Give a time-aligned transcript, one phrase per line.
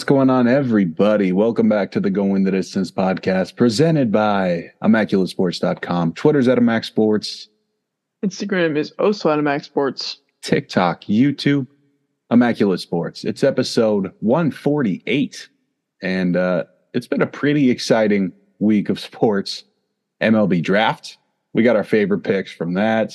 [0.00, 1.30] What's going on, everybody?
[1.30, 6.14] Welcome back to the Going the Distance podcast presented by ImmaculateSports.com.
[6.14, 7.50] Twitter's at Immac Sports.
[8.24, 11.66] Instagram is also at TikTok, YouTube,
[12.30, 13.24] Immaculate Sports.
[13.24, 15.50] It's episode 148.
[16.00, 19.64] And uh, it's been a pretty exciting week of sports.
[20.22, 21.18] MLB draft.
[21.52, 23.12] We got our favorite picks from that.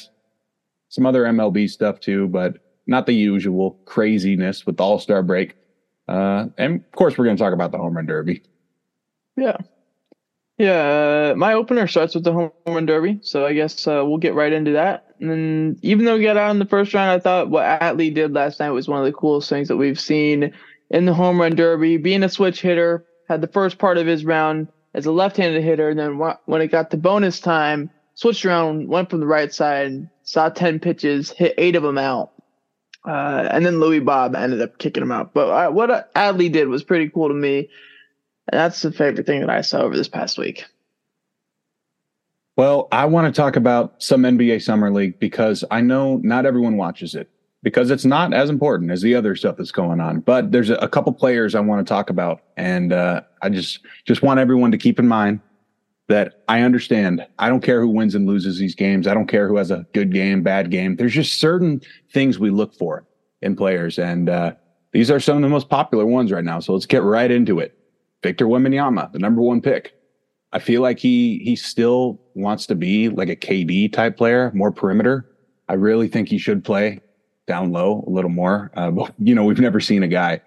[0.89, 5.55] Some other MLB stuff too, but not the usual craziness with the All Star break.
[6.07, 8.43] Uh, and of course, we're going to talk about the home run derby.
[9.37, 9.57] Yeah.
[10.57, 11.31] Yeah.
[11.31, 13.19] Uh, my opener starts with the home run derby.
[13.21, 15.15] So I guess uh, we'll get right into that.
[15.19, 18.33] And even though we got out in the first round, I thought what Adley did
[18.33, 20.53] last night was one of the coolest things that we've seen
[20.89, 21.97] in the home run derby.
[21.97, 25.63] Being a switch hitter, had the first part of his round as a left handed
[25.63, 25.89] hitter.
[25.89, 30.09] And then when it got to bonus time, switched around, went from the right side,
[30.23, 32.31] saw 10 pitches, hit eight of them out.
[33.05, 35.33] Uh, and then Louis Bob ended up kicking him out.
[35.33, 37.69] But uh, what Adley did was pretty cool to me.
[38.51, 40.65] And that's the favorite thing that I saw over this past week.
[42.55, 46.77] Well, I want to talk about some NBA Summer League because I know not everyone
[46.77, 47.29] watches it
[47.63, 50.21] because it's not as important as the other stuff that's going on.
[50.21, 54.21] But there's a, couple players I want to talk about, and uh, I just just
[54.21, 55.41] want everyone to keep in mind
[56.07, 57.25] that I understand.
[57.39, 59.07] I don't care who wins and loses these games.
[59.07, 60.95] I don't care who has a good game, bad game.
[60.95, 61.81] There's just certain
[62.13, 63.07] things we look for
[63.41, 63.97] in players.
[63.97, 64.53] And uh,
[64.91, 66.59] these are some of the most popular ones right now.
[66.59, 67.77] So let's get right into it.
[68.23, 69.93] Victor Wembanyama, the number one pick.
[70.51, 74.71] I feel like he he still wants to be like a KD type player, more
[74.71, 75.29] perimeter.
[75.67, 77.01] I really think he should play
[77.47, 78.71] down low a little more.
[78.75, 80.41] Uh, but, you know, we've never seen a guy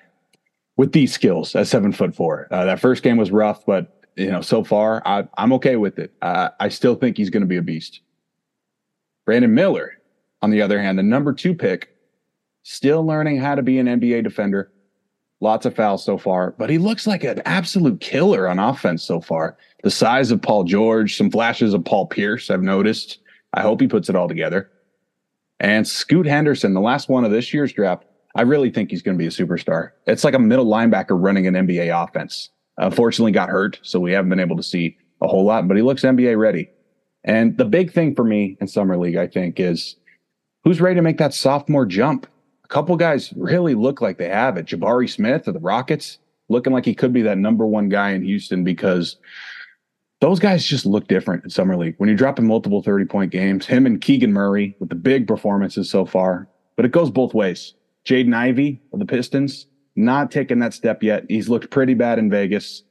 [0.77, 2.48] with these skills at seven foot four.
[2.50, 5.98] Uh, that first game was rough, but you know, so far, I, am okay with
[5.98, 6.12] it.
[6.20, 8.00] Uh, I still think he's going to be a beast.
[9.25, 9.98] Brandon Miller,
[10.42, 11.97] on the other hand, the number two pick,
[12.65, 14.72] still learning how to be an NBA defender.
[15.41, 19.20] Lots of fouls so far, but he looks like an absolute killer on offense so
[19.20, 19.56] far.
[19.84, 23.19] The size of Paul George, some flashes of Paul Pierce, I've noticed.
[23.54, 24.69] I hope he puts it all together.
[25.60, 28.04] And Scoot Henderson, the last one of this year's draft,
[28.34, 29.93] I really think he's going to be a superstar.
[30.06, 32.50] It's like a middle linebacker running an NBA offense.
[32.78, 35.69] Unfortunately, got hurt, so we haven't been able to see a whole lot.
[35.69, 36.71] But he looks NBA ready.
[37.25, 39.97] And the big thing for me in summer league, I think, is
[40.65, 42.27] who's ready to make that sophomore jump.
[42.65, 44.67] A couple guys really look like they have it.
[44.67, 46.19] Jabari Smith of the Rockets
[46.49, 49.17] looking like he could be that number one guy in Houston because
[50.21, 51.94] those guys just look different in summer league.
[51.99, 55.91] When you're dropping multiple 30 point games, him and Keegan Murray with the big performances
[55.91, 57.75] so far, but it goes both ways.
[58.05, 59.67] Jaden Ivey of the Pistons,
[59.98, 61.25] not taking that step yet.
[61.28, 62.84] He's looked pretty bad in Vegas.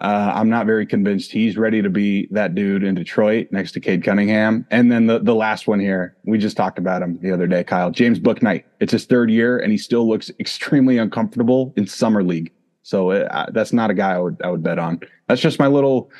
[0.00, 3.80] Uh, I'm not very convinced he's ready to be that dude in Detroit next to
[3.80, 4.66] Cade Cunningham.
[4.70, 7.64] And then the, the last one here, we just talked about him the other day,
[7.64, 7.90] Kyle.
[7.90, 8.64] James Bouknight.
[8.80, 12.52] It's his third year, and he still looks extremely uncomfortable in summer league.
[12.82, 15.00] So uh, that's not a guy I would I would bet on.
[15.26, 16.10] That's just my little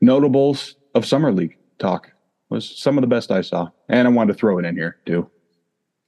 [0.00, 2.10] notables of summer league talk.
[2.48, 4.96] Was some of the best I saw, and I wanted to throw it in here
[5.04, 5.28] too.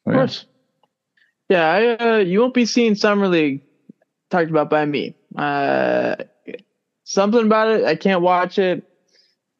[0.06, 0.47] Oh, of course.
[1.50, 3.62] Yeah, I, uh, you won't be seeing summer league
[4.31, 5.14] talked about by me.
[5.37, 6.16] Uh,
[7.04, 7.84] something about it.
[7.84, 8.88] I can't watch it.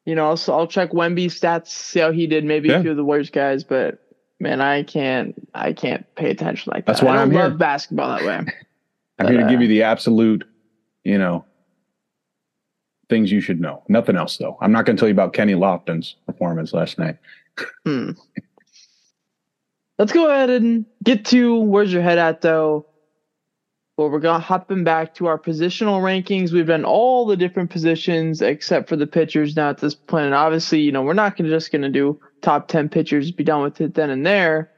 [0.05, 2.45] You know, I'll, I'll check Wemby's stats, see how he did.
[2.45, 2.77] Maybe yeah.
[2.77, 3.99] a few of the Warriors guys, but
[4.39, 5.35] man, I can't.
[5.53, 6.93] I can't pay attention like that.
[6.93, 7.57] That's why I am love here.
[7.57, 8.35] basketball that way.
[9.19, 10.45] I'm but, here to uh, give you the absolute,
[11.03, 11.43] you know,
[13.09, 13.83] things you should know.
[13.87, 14.57] Nothing else though.
[14.61, 17.17] I'm not going to tell you about Kenny Lofton's performance last night.
[17.85, 18.11] hmm.
[19.97, 22.85] Let's go ahead and get to where's your head at though.
[23.97, 26.51] Well, we're going to hopping back to our positional rankings.
[26.51, 30.25] We've done all the different positions except for the pitchers now at this point.
[30.25, 33.43] And obviously, you know, we're not gonna, just going to do top 10 pitchers, be
[33.43, 34.71] done with it then and there.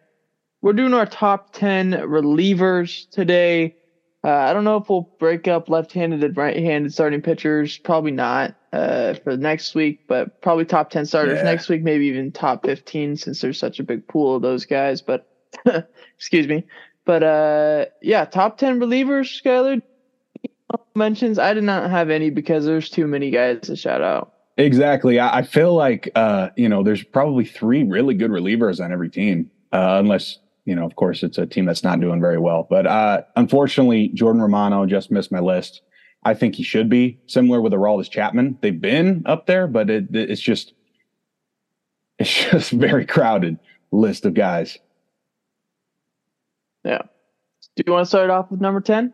[0.61, 3.75] We're doing our top 10 relievers today.
[4.23, 7.77] Uh, I don't know if we'll break up left handed and right handed starting pitchers.
[7.77, 11.43] Probably not uh, for next week, but probably top 10 starters yeah.
[11.43, 15.01] next week, maybe even top 15 since there's such a big pool of those guys.
[15.01, 15.27] But
[16.15, 16.65] excuse me.
[17.09, 19.81] But uh, yeah, top ten relievers, Skyler
[20.93, 21.39] mentions.
[21.39, 24.31] I did not have any because there's too many guys to shout out.
[24.57, 25.19] Exactly.
[25.19, 29.09] I, I feel like uh, you know, there's probably three really good relievers on every
[29.09, 32.67] team, uh, unless you know, of course, it's a team that's not doing very well.
[32.69, 35.81] But uh, unfortunately, Jordan Romano just missed my list.
[36.25, 38.59] I think he should be similar with Aroldis Chapman.
[38.61, 40.73] They've been up there, but it, it's just
[42.19, 43.57] it's just very crowded
[43.91, 44.77] list of guys.
[46.89, 47.03] Yeah.
[47.75, 49.13] Do you want to start off with number 10?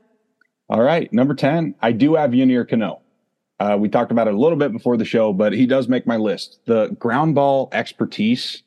[0.69, 1.11] All right.
[1.11, 3.01] Number 10, I do have Yennier Cano.
[3.59, 6.07] Uh, we talked about it a little bit before the show, but he does make
[6.07, 6.59] my list.
[6.65, 8.63] The ground ball expertise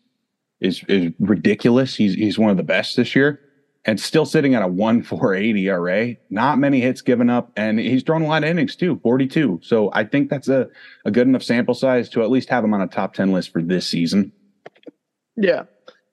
[0.61, 1.95] is is ridiculous.
[1.97, 3.41] He's he's one of the best this year.
[3.85, 6.17] and still sitting at a 1.48 ERA.
[6.29, 9.61] Not many hits given up, and he's thrown a lot of innings too, 42.
[9.63, 10.69] So I think that's a,
[11.07, 13.51] a good enough sample size to at least have him on a top 10 list
[13.53, 14.33] for this season.
[15.37, 15.63] Yeah.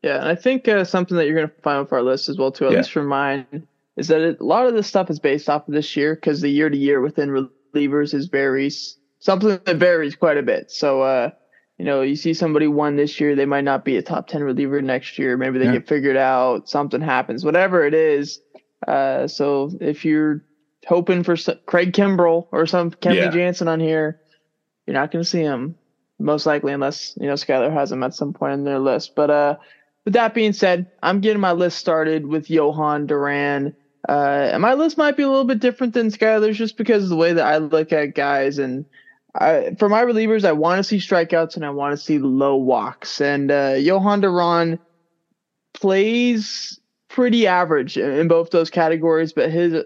[0.05, 0.17] Yeah.
[0.19, 2.51] And I think uh, something that you're going to find for our list as well,
[2.51, 2.77] too, at yeah.
[2.77, 3.67] least for mine,
[3.97, 6.41] is that it, a lot of this stuff is based off of this year because
[6.41, 10.69] the year to year within relievers is varies something that varies quite a bit.
[10.69, 11.31] So, uh,
[11.79, 14.43] you know, you see somebody won this year, they might not be a top 10
[14.43, 15.37] reliever next year.
[15.37, 15.73] Maybe they yeah.
[15.73, 18.39] get figured out, something happens, whatever it is.
[18.87, 20.43] Uh, so if you're
[20.85, 23.31] hoping for some, Craig Kimbrel or some Kenley yeah.
[23.31, 24.21] Jansen on here,
[24.85, 25.75] you're not going to see him
[26.19, 29.15] most likely unless, you know, Skyler has him at some point in their list.
[29.15, 29.55] But, uh,
[30.05, 33.75] with that being said, I'm getting my list started with Jhoan Duran.
[34.07, 37.09] Uh, and my list might be a little bit different than Skyler's just because of
[37.09, 38.85] the way that I look at guys and
[39.33, 42.55] I, for my relievers, I want to see strikeouts and I want to see low
[42.55, 43.19] walks.
[43.19, 44.79] And uh, Jhoan Duran
[45.73, 46.79] plays
[47.09, 49.83] pretty average in both those categories, but his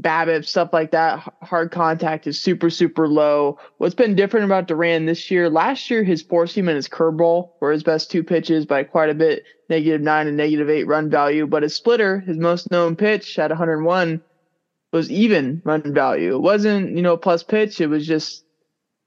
[0.00, 3.58] BABIP, stuff like that, hard contact is super, super low.
[3.76, 5.50] What's been different about Duran this year?
[5.50, 9.10] Last year, his four seam and his curveball were his best two pitches by quite
[9.10, 11.46] a bit, negative nine and negative eight run value.
[11.46, 14.22] But his splitter, his most known pitch at 101,
[14.92, 16.36] was even run value.
[16.36, 17.80] It wasn't, you know, plus pitch.
[17.80, 18.44] It was just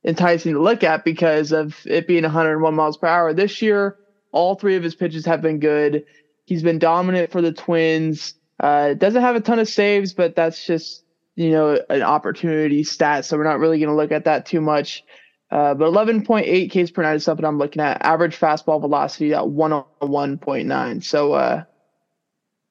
[0.05, 3.33] enticing to look at because of it being 101 miles per hour.
[3.33, 3.97] This year,
[4.31, 6.05] all three of his pitches have been good.
[6.45, 8.35] He's been dominant for the Twins.
[8.59, 11.03] Uh, doesn't have a ton of saves, but that's just,
[11.35, 13.25] you know, an opportunity stat.
[13.25, 15.03] So we're not really going to look at that too much.
[15.51, 18.03] Uh, but 11.8 Ks per nine is something I'm looking at.
[18.03, 21.03] Average fastball velocity at 101.9.
[21.03, 21.63] So, uh,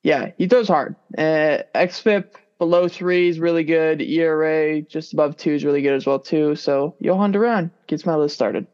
[0.02, 0.96] yeah, he throws hard.
[1.16, 2.26] Uh, XFIP
[2.58, 4.00] below three is really good.
[4.00, 6.54] ERA just above two is really good as well too.
[6.56, 8.66] So Jhoan Duran gets my list started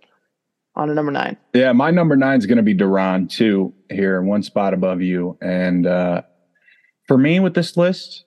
[0.76, 1.36] on a number nine.
[1.54, 5.00] Yeah, my number nine is going to be Duran too here, in one spot above
[5.00, 5.38] you.
[5.40, 6.22] And uh,
[7.10, 8.24] for me with this list,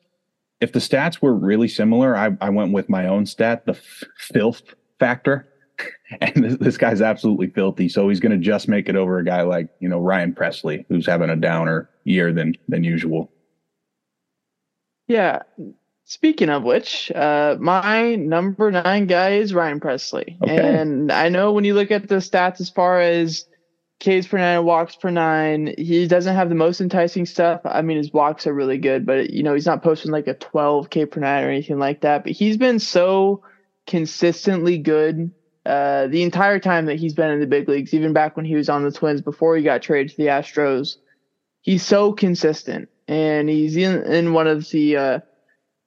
[0.60, 4.04] if the stats were really similar, I, I went with my own stat, the f-
[4.18, 4.62] filth
[5.00, 5.48] factor.
[6.22, 9.26] And this, this guy's absolutely filthy, so he's going to just make it over a
[9.26, 13.32] guy like you know Ryan Pressly, who's having a downer year than than usual.
[15.08, 15.40] Yeah.
[16.06, 20.80] Speaking of which, uh, my number nine guy is Ryan Pressly, Okay.
[20.80, 23.46] And I know when you look at the stats as far as
[24.04, 27.62] Ks per nine, walks per nine, he doesn't have the most enticing stuff.
[27.64, 30.34] I mean, his walks are really good, but you know, he's not posting like a
[30.34, 32.24] 12 K per nine or anything like that.
[32.24, 33.44] But he's been so
[33.88, 35.32] consistently good
[35.66, 38.56] uh, the entire time that he's been in the big leagues, even back when he
[38.56, 40.98] was on the Twins before he got traded to the Astros.
[41.62, 45.20] He's so consistent and he's in, in one of the uh,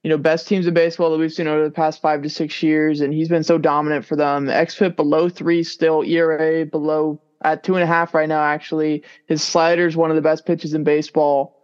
[0.03, 2.63] you know best teams in baseball that we've seen over the past five to six
[2.63, 4.47] years, and he's been so dominant for them.
[4.47, 8.41] XFIP below three still, ERA below at two and a half right now.
[8.41, 11.55] Actually, his slider is one of the best pitches in baseball.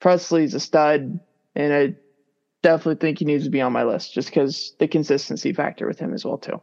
[0.00, 1.18] Pressly's a stud,
[1.54, 1.94] and I
[2.62, 5.98] definitely think he needs to be on my list just because the consistency factor with
[5.98, 6.60] him as well too.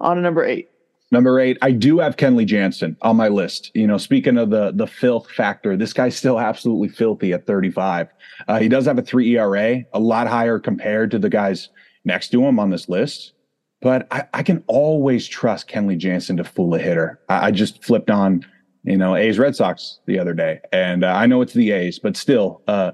[0.00, 0.70] On to number eight.
[1.10, 3.70] Number eight, I do have Kenley Jansen on my list.
[3.74, 8.08] You know, speaking of the the filth factor, this guy's still absolutely filthy at 35.
[8.48, 11.68] Uh, he does have a three ERA, a lot higher compared to the guys
[12.04, 13.33] next to him on this list.
[13.80, 17.20] But I, I can always trust Kenley Jansen to fool a hitter.
[17.28, 18.44] I, I, just flipped on,
[18.82, 21.98] you know, A's Red Sox the other day, and uh, I know it's the A's,
[21.98, 22.92] but still, uh,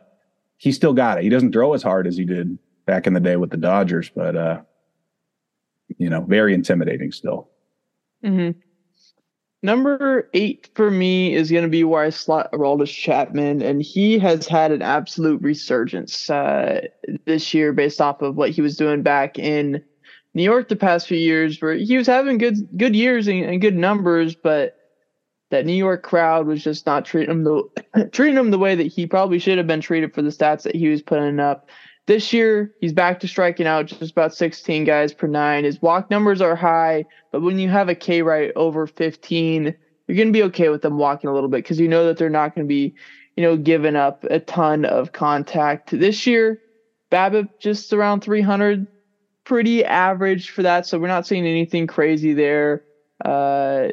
[0.57, 1.25] he still got it.
[1.25, 4.11] He doesn't throw as hard as he did back in the day with the Dodgers,
[4.15, 4.63] but uh,
[5.99, 7.51] you know, very intimidating still.
[8.25, 8.59] Mm-hmm.
[9.63, 14.19] Number eight for me is going to be where I slot Aroldis Chapman, and he
[14.19, 16.87] has had an absolute resurgence uh,
[17.27, 19.85] this year based off of what he was doing back in
[20.35, 23.61] New York the past few years, where he was having good good years and, and
[23.61, 24.77] good numbers, but
[25.51, 28.87] that New York crowd was just not treating him the treating him the way that
[28.87, 31.69] he probably should have been treated for the stats that he was putting up.
[32.07, 35.65] This year, he's back to striking out just about 16 guys per nine.
[35.65, 40.17] His walk numbers are high, but when you have a K rate over 15, you're
[40.17, 42.29] going to be okay with them walking a little bit because you know that they're
[42.29, 42.95] not going to be,
[43.37, 45.91] you know, giving up a ton of contact.
[45.91, 46.61] This year,
[47.13, 48.89] BABIP just around 300,
[49.51, 50.87] pretty average for that.
[50.87, 52.85] So we're not seeing anything crazy there.
[53.25, 53.89] Uh,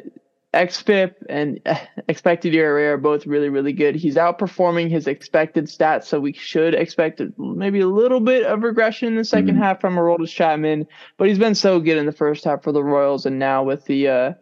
[0.54, 1.58] XFIP and
[2.08, 3.96] expected ERA are both really, really good.
[3.96, 9.08] He's outperforming his expected stats, so we should expect maybe a little bit of regression
[9.08, 9.58] in the 2nd mm-hmm.
[9.58, 10.86] half from Aroldis Chapman.
[11.16, 13.84] But he's been so good in the first half for the Royals, and now with
[13.86, 14.32] the uh,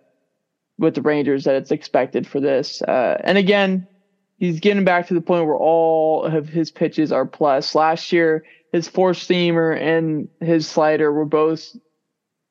[0.77, 2.83] with the Rangers that it's expected for this.
[2.83, 3.89] Uh, and again,
[4.37, 7.75] he's getting back to the point where all of his pitches are plus.
[7.75, 8.45] Last year,
[8.77, 11.75] his four seamer and his slider were both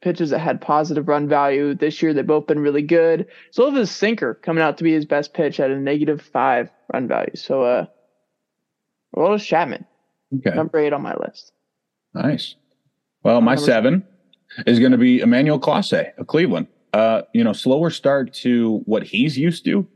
[0.01, 1.75] pitches that had positive run value.
[1.75, 3.27] This year, they've both been really good.
[3.51, 7.07] So his sinker coming out to be his best pitch at a negative five run
[7.07, 7.35] value.
[7.35, 7.85] So, uh,
[9.15, 9.85] Aroldis Chapman,
[10.35, 10.55] Okay.
[10.55, 11.51] number eight on my list.
[12.15, 12.55] Nice.
[13.23, 14.03] Well, my Number seven
[14.65, 16.67] is going to be Emmanuel Clase of Cleveland.
[16.91, 19.87] Uh, you know, slower start to what he's used to,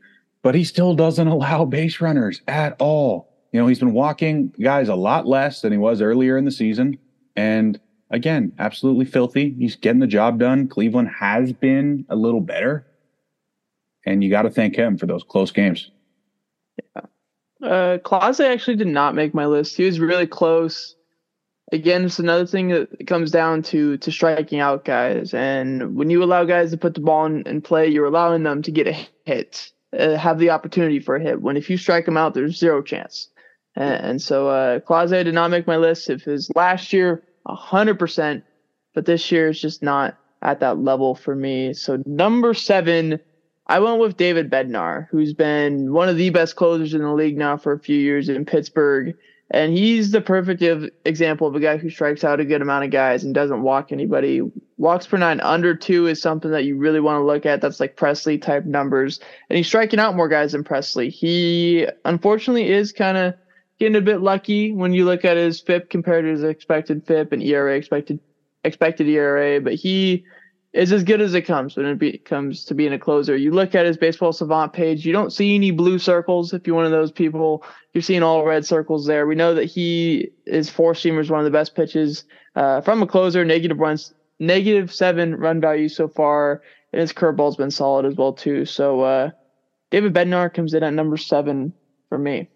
[0.44, 3.29] but he still doesn't allow base runners at all.
[3.52, 6.52] You know, he's been walking guys a lot less than he was earlier in the
[6.52, 6.98] season.
[7.36, 7.80] And
[8.12, 9.56] again, absolutely filthy.
[9.58, 10.68] He's getting the job done.
[10.68, 12.86] Cleveland has been a little better.
[14.06, 15.92] And you got to thank him for those close games.
[17.62, 19.76] Uh, Clase actually did not make my list.
[19.76, 20.96] He was really close.
[21.72, 25.34] Again, it's another thing that comes down to to striking out guys.
[25.34, 28.62] And when you allow guys to put the ball in, in play, you're allowing them
[28.62, 31.42] to get a hit, uh, have the opportunity for a hit.
[31.42, 33.30] When if you strike them out, there's zero chance.
[33.80, 36.10] And, so uh, did not make my list.
[36.10, 38.44] If his last year, hundred percent,
[38.94, 41.74] but this year is just not at that level for me.
[41.74, 43.20] So number seven.
[43.68, 47.38] I went with David Bednar, who's been one of the best closers in the league
[47.38, 49.16] now for a few years in Pittsburgh.
[49.52, 50.64] And he's the perfect
[51.06, 53.92] example of a guy who strikes out a good amount of guys and doesn't walk
[53.92, 54.42] anybody.
[54.78, 57.62] Walks per nine under two is something that you really want to look at.
[57.62, 59.20] That's like Pressly type numbers.
[59.50, 61.12] And he's striking out more guys than Pressly.
[61.12, 63.36] He unfortunately is kind of
[63.80, 67.32] getting a bit lucky when you look at his FIP compared to his expected FIP
[67.32, 68.20] and ERA expected
[68.64, 70.26] expected ERA, but he
[70.74, 73.36] is as good as it comes when it be, comes to being a closer.
[73.36, 76.54] You look at his baseball savant page, you don't see any blue circles.
[76.54, 79.26] If you're one of those people, you're seeing all red circles there.
[79.26, 83.08] We know that he is four seamers, one of the best pitches uh, from a
[83.08, 83.44] closer.
[83.44, 86.62] Negative runs, negative seven run value so far,
[86.94, 88.66] and his curveball's been solid as well too.
[88.66, 89.32] So uh,
[89.90, 91.74] David Bednar comes in at number seven
[92.10, 92.48] for me.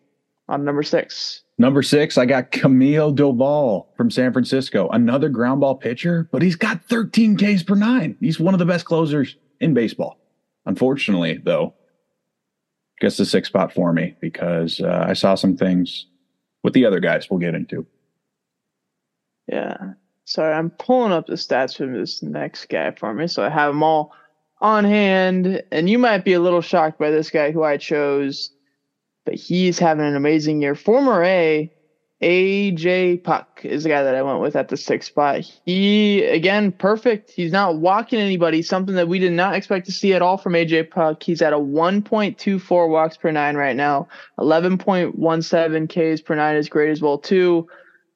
[0.49, 1.43] On number six.
[1.57, 6.55] Number six, I got Camilo Doval from San Francisco, another ground ball pitcher, but he's
[6.55, 8.17] got 13 Ks per nine.
[8.19, 10.19] He's one of the best closers in baseball.
[10.65, 11.73] Unfortunately, though,
[12.99, 16.07] gets the six spot for me because uh, I saw some things
[16.63, 17.85] with the other guys we'll get into.
[19.47, 19.93] Yeah.
[20.25, 23.73] Sorry, I'm pulling up the stats from this next guy for me, so I have
[23.73, 24.13] them all
[24.61, 25.61] on hand.
[25.71, 28.51] And you might be a little shocked by this guy who I chose
[29.25, 30.75] but he's having an amazing year.
[30.75, 31.71] Former A,
[32.21, 35.41] AJ Puk is the guy that I went with at the sixth spot.
[35.65, 37.31] He again perfect.
[37.31, 40.53] He's not walking anybody, something that we did not expect to see at all from
[40.53, 41.21] AJ Puk.
[41.21, 44.07] He's at a 1.24 walks per nine right now,
[44.39, 47.67] 11.17 Ks per nine is great as well too.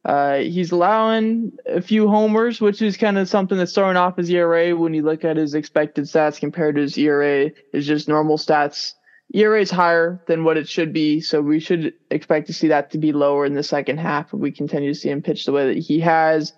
[0.05, 4.29] Uh, he's allowing a few homers, which is kind of something that's throwing off his
[4.29, 7.51] ERA when you look at his expected stats compared to his ERA.
[7.73, 8.93] Is just normal stats
[9.33, 12.91] ERA is higher than what it should be, so we should expect to see that
[12.91, 15.51] to be lower in the second half if we continue to see him pitch the
[15.51, 16.53] way that he has.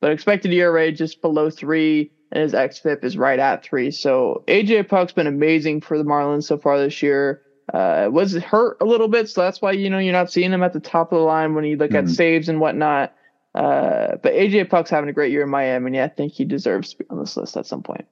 [0.00, 3.90] But expected ERA just below three, and his xFIP is right at three.
[3.90, 7.42] So AJ Puk's been amazing for the Marlins so far this year.
[7.72, 10.62] Uh, was hurt a little bit, so that's why you know you're not seeing him
[10.62, 12.08] at the top of the line when you look mm-hmm.
[12.08, 13.14] at saves and whatnot.
[13.54, 16.44] Uh, but AJ Puk's having a great year in Miami, and yeah, I think he
[16.44, 18.06] deserves to be on this list at some point.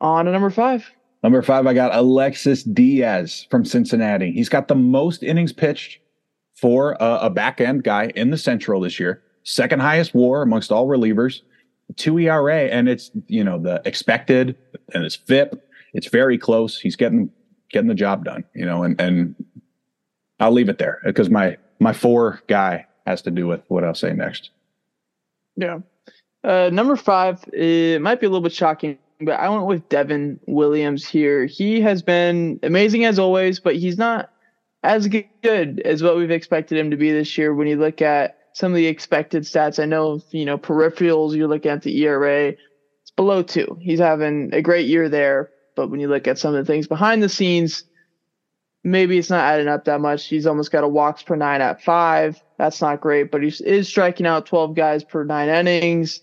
[0.00, 0.90] On to number five.
[1.22, 4.32] Number five, I got Alexis Diaz from Cincinnati.
[4.32, 5.98] He's got the most innings pitched
[6.54, 9.22] for a, a back end guy in the Central this year.
[9.42, 11.42] Second highest WAR amongst all relievers.
[11.94, 14.56] Two ERA, and it's you know the expected
[14.92, 15.62] and it's FIP.
[15.94, 16.80] It's very close.
[16.80, 17.30] He's getting
[17.70, 18.44] getting the job done.
[18.54, 19.36] You know, and and
[20.40, 23.94] I'll leave it there because my my four guy has to do with what I'll
[23.94, 24.50] say next.
[25.56, 25.78] Yeah.
[26.42, 30.40] Uh, number five, it might be a little bit shocking but I went with Devin
[30.46, 31.46] Williams here.
[31.46, 34.30] He has been amazing as always, but he's not
[34.82, 37.54] as good as what we've expected him to be this year.
[37.54, 41.34] When you look at some of the expected stats, I know you know peripherals.
[41.34, 43.78] You're looking at the ERA; it's below two.
[43.80, 46.86] He's having a great year there, but when you look at some of the things
[46.86, 47.84] behind the scenes,
[48.84, 50.26] maybe it's not adding up that much.
[50.26, 52.40] He's almost got a walks per nine at five.
[52.58, 56.20] That's not great, but he is striking out 12 guys per nine innings.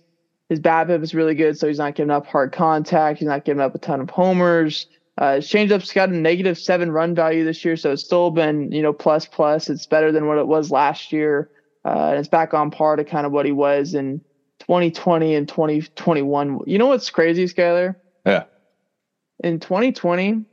[0.54, 3.18] His BABIP is really good, so he's not giving up hard contact.
[3.18, 4.86] He's not giving up a ton of homers.
[5.18, 8.72] Uh, his changeup's got a negative seven run value this year, so it's still been
[8.72, 9.68] you know plus plus.
[9.68, 11.50] It's better than what it was last year.
[11.84, 14.20] Uh, and it's back on par to kind of what he was in
[14.60, 16.60] 2020 and 2021.
[16.68, 17.96] You know what's crazy, Skyler?
[18.28, 18.44] Yeah.
[19.44, 20.46] In 2020,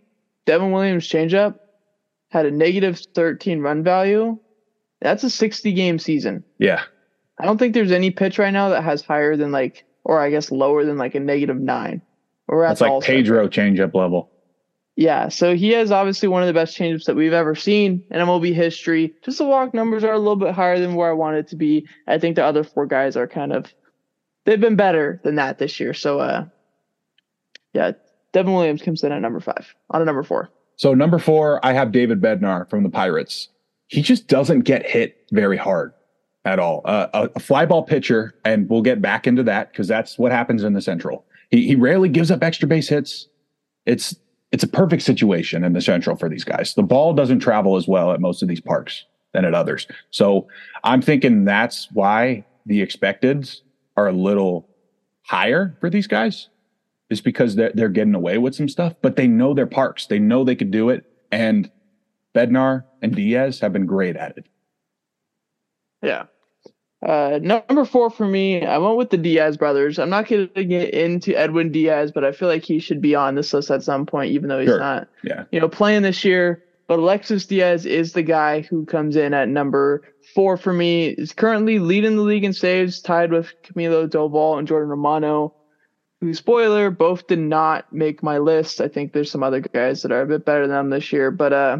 [0.46, 1.58] Devin Williams changeup
[2.30, 4.38] had a negative 13 run value.
[5.02, 6.42] That's a 60 game season.
[6.58, 6.84] Yeah.
[7.38, 10.30] I don't think there's any pitch right now that has higher than like or I
[10.30, 12.02] guess lower than like a negative nine.
[12.48, 14.30] Or that's like Pedro changeup level.
[14.96, 18.20] Yeah, so he has obviously one of the best changeups that we've ever seen in
[18.20, 19.14] MLB history.
[19.24, 21.86] Just the walk numbers are a little bit higher than where I wanted to be.
[22.06, 23.72] I think the other four guys are kind of
[24.44, 25.94] they've been better than that this year.
[25.94, 26.46] So uh
[27.72, 27.92] yeah,
[28.32, 29.74] Devin Williams comes in at number five.
[29.90, 30.50] On a number four.
[30.76, 33.48] So number four, I have David Bednar from the Pirates.
[33.86, 35.92] he just doesn't get hit very hard
[36.44, 36.82] at all.
[36.84, 40.32] Uh, a, a fly ball pitcher, and we'll get back into that because that's what
[40.32, 41.24] happens in the Central.
[41.50, 43.28] He he rarely gives up extra base hits.
[43.86, 44.14] It's
[44.52, 46.74] it's a perfect situation in the Central for these guys.
[46.74, 49.86] The ball doesn't travel as well at most of these parks than at others.
[50.10, 50.48] So
[50.82, 53.60] I'm thinking that's why the expecteds
[53.96, 54.68] are a little
[55.22, 56.48] higher for these guys
[57.10, 60.06] is because they're, they're getting away with some stuff, but they know their parks.
[60.06, 61.04] They know they could do it.
[61.30, 61.70] And
[62.34, 64.46] Bednar and Diaz have been great at it.
[66.02, 66.24] Yeah.
[67.06, 69.98] Uh, number four for me, I went with the Diaz brothers.
[69.98, 73.14] I'm not going to get into Edwin Diaz, but I feel like he should be
[73.14, 74.78] on this list at some point, even though he's Sure.
[74.78, 75.44] not, Yeah.
[75.50, 76.62] you know, playing this year.
[76.88, 80.02] But Alexis Diaz is the guy who comes in at number
[80.34, 81.06] four for me.
[81.10, 85.54] Is currently leading the league in saves, tied with Camilo Doval and Jordan Romano.
[86.20, 88.80] Who, spoiler, both did not make my list.
[88.80, 91.30] I think there's some other guys that are a bit better than them this year,
[91.30, 91.78] but uh,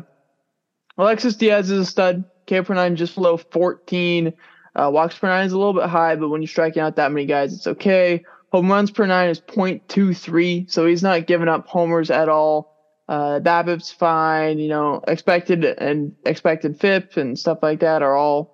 [0.96, 2.24] Alexis Diaz is a stud.
[2.50, 4.32] K per nine just below 14.
[4.74, 7.12] Uh, walks per nine is a little bit high, but when you're striking out that
[7.12, 8.22] many guys, it's okay.
[8.52, 12.68] Home runs per nine is 0.23, so he's not giving up homers at all.
[13.08, 18.52] Uh, BABIP's fine, you know, expected and expected FIP and stuff like that are all,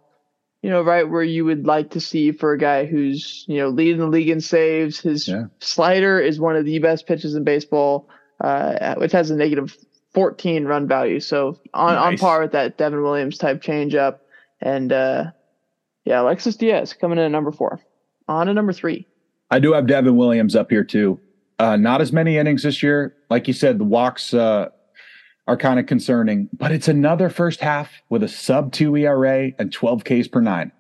[0.62, 3.68] you know, right where you would like to see for a guy who's, you know,
[3.68, 5.00] leading the league in saves.
[5.00, 5.44] His Yeah.
[5.60, 8.08] slider is one of the best pitches in baseball,
[8.42, 9.74] uh, which has a negative
[10.16, 11.20] 14 run value.
[11.20, 14.20] So on, on par with that Devin Williams type changeup.
[14.62, 15.25] And, uh,
[16.06, 17.80] yeah, Alexis Diaz coming in at number four.
[18.26, 19.06] On to number three.
[19.50, 21.20] I do have Devin Williams up here too.
[21.58, 23.14] Uh, not as many innings this year.
[23.28, 24.70] Like you said, the walks uh,
[25.46, 29.70] are kind of concerning, but it's another first half with a sub two ERA and
[29.70, 30.73] 12 Ks per nine.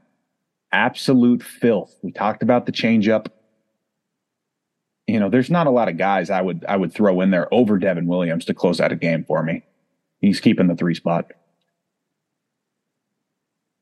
[0.72, 1.94] Absolute filth.
[2.02, 3.26] We talked about the changeup.
[5.06, 7.52] You know, there's not a lot of guys I would I would throw in there
[7.54, 9.62] over Devin Williams to close out a game for me.
[10.20, 11.30] He's keeping the three spot.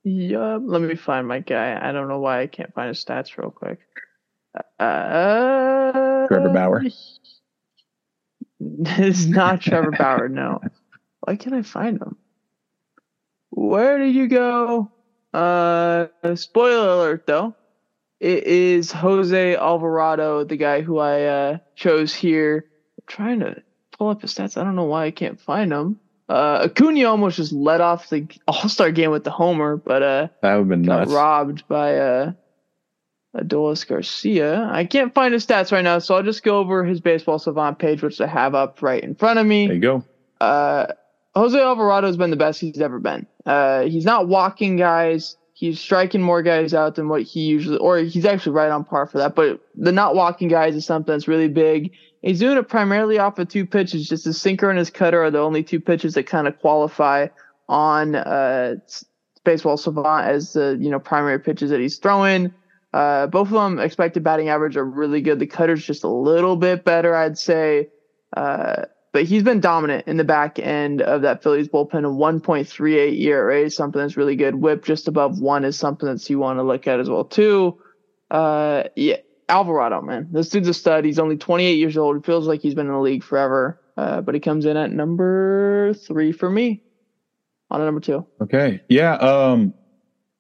[0.03, 1.79] Yeah, let me find my guy.
[1.81, 3.81] I don't know why I can't find his stats real quick.
[4.79, 6.85] Uh, Trevor Bauer?
[8.61, 10.61] It's not Trevor Bauer, no.
[11.21, 12.17] Why can't I find him?
[13.51, 14.91] Where did you go?
[15.35, 17.55] Uh, spoiler alert though.
[18.21, 22.65] It is Jose Alvarado, the guy who I uh, chose here.
[22.99, 23.63] I'm trying to
[23.99, 24.57] pull up his stats.
[24.61, 25.99] I don't know why I can't find him.
[26.29, 30.29] Uh, Acuna almost just led off the All Star game with the homer, but uh,
[30.43, 31.13] That would have been got nuts.
[31.13, 32.33] robbed by uh,
[33.37, 34.69] Adolis Garcia.
[34.73, 37.79] I can't find his stats right now, so I'll just go over his baseball savant
[37.79, 40.05] page, which I have up right in front of me There you go.
[40.41, 40.87] uh,
[41.35, 43.27] Jose Alvarado has been the best he's ever been.
[43.45, 45.37] Uh, he's not walking guys.
[45.57, 49.07] He's striking more guys out than what he usually, or he's actually right on par
[49.07, 49.37] for that.
[49.37, 51.93] But the not walking guys is something that's really big.
[52.23, 54.09] He's doing it primarily off of two pitches.
[54.09, 57.29] Just his sinker and his cutter are the only two pitches that kind of qualify
[57.69, 58.75] on uh,
[59.45, 62.53] baseball savant as the you know primary pitches that he's throwing.
[62.93, 65.39] Uh, both of them expected batting average are really good.
[65.39, 67.91] The cutter's just a little bit better, I'd say.
[68.37, 72.01] Uh, but he's been dominant in the back end of that Phillies bullpen.
[72.01, 74.57] A 1.38 ERA is something that's really good.
[74.57, 77.81] Whip just above one is something that you want to look at as well too.
[78.33, 81.05] Uh, yeah, Alvarado, man, this dude's a stud.
[81.05, 82.17] He's only 28 years old.
[82.17, 83.81] It feels like he's been in the league forever.
[83.97, 86.83] Uh, but he comes in at number three for me.
[87.71, 88.27] On to number two.
[88.41, 88.83] Okay.
[88.89, 89.15] Yeah.
[89.19, 89.75] Um,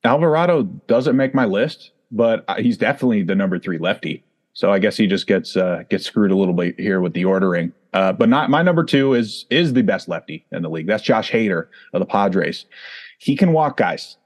[0.02, 4.24] Alvarado doesn't make my list, but he's definitely the number three lefty.
[4.52, 7.24] So I guess he just gets uh, gets screwed a little bit here with the
[7.24, 7.72] ordering.
[7.94, 10.88] Uh, but not my number two is is the best lefty in the league.
[10.88, 12.66] That's Josh Hader of the Padres.
[13.18, 14.16] He can walk guys.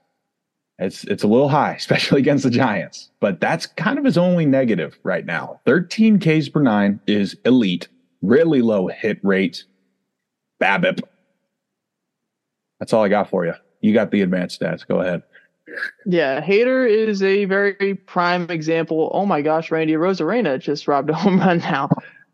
[0.79, 3.11] It's it's a little high, especially against the Giants.
[3.19, 5.61] But that's kind of his only negative right now.
[5.65, 7.87] 13 Ks per nine is elite.
[8.23, 9.63] Really low hit rate.
[10.59, 11.01] BABIP.
[12.79, 13.53] That's all I got for you.
[13.81, 14.85] You got the advanced stats.
[14.85, 15.21] Go ahead.
[16.07, 19.11] Yeah, Hader is a very prime example.
[19.13, 21.89] Oh my gosh, Randy Arozarena just robbed a home run now.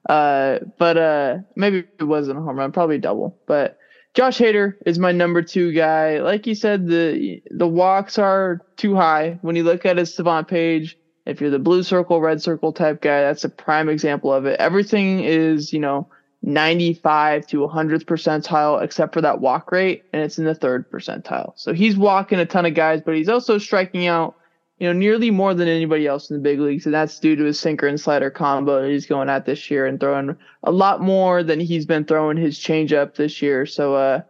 [0.08, 3.38] Uh, but uh, maybe it wasn't a home run, probably double.
[3.48, 3.78] But
[4.14, 6.20] Josh Hader is my number two guy.
[6.20, 9.40] Like you said, the the walks are too high.
[9.42, 13.02] When you look at his savant page, if you're the blue circle, red circle type
[13.02, 14.60] guy, that's a prime example of it.
[14.60, 16.08] Everything is, you know,
[16.46, 21.54] 95 to 100th percentile except for that walk rate and it's in the third percentile
[21.56, 24.36] so he's walking a ton of guys but he's also striking out
[24.78, 27.44] you know nearly more than anybody else in the big leagues and that's due to
[27.44, 31.02] his sinker and slider combo that he's going at this year and throwing a lot
[31.02, 34.22] more than he's been throwing his changeup this year so uh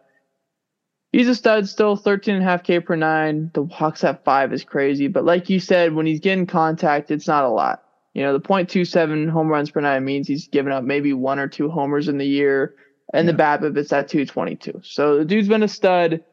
[1.12, 4.54] he's a stud still 13 and a half k per nine the walks at five
[4.54, 8.24] is crazy but like you said when he's getting contact it's not a lot you
[8.24, 11.70] know, the .27 home runs per nine means he's given up maybe one or two
[11.70, 12.74] homers in the year,
[13.14, 14.82] and the BABIP it's at 222.
[14.84, 16.24] So the dude's been a stud.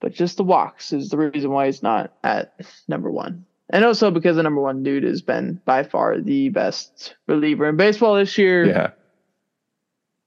[0.00, 2.54] But just the walks is the reason why he's not at
[2.88, 3.44] number one.
[3.70, 7.76] And also because the number one dude has been by far the best reliever in
[7.76, 8.66] baseball this year.
[8.66, 8.90] Yeah.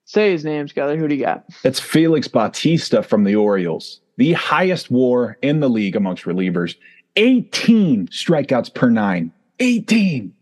[0.05, 0.97] Say his name, Skyler.
[0.97, 1.45] Who do you got?
[1.63, 6.75] It's Felix Bautista from the Orioles, the highest WAR in the league amongst relievers.
[7.17, 9.33] 18 strikeouts per nine.
[9.59, 10.33] 18.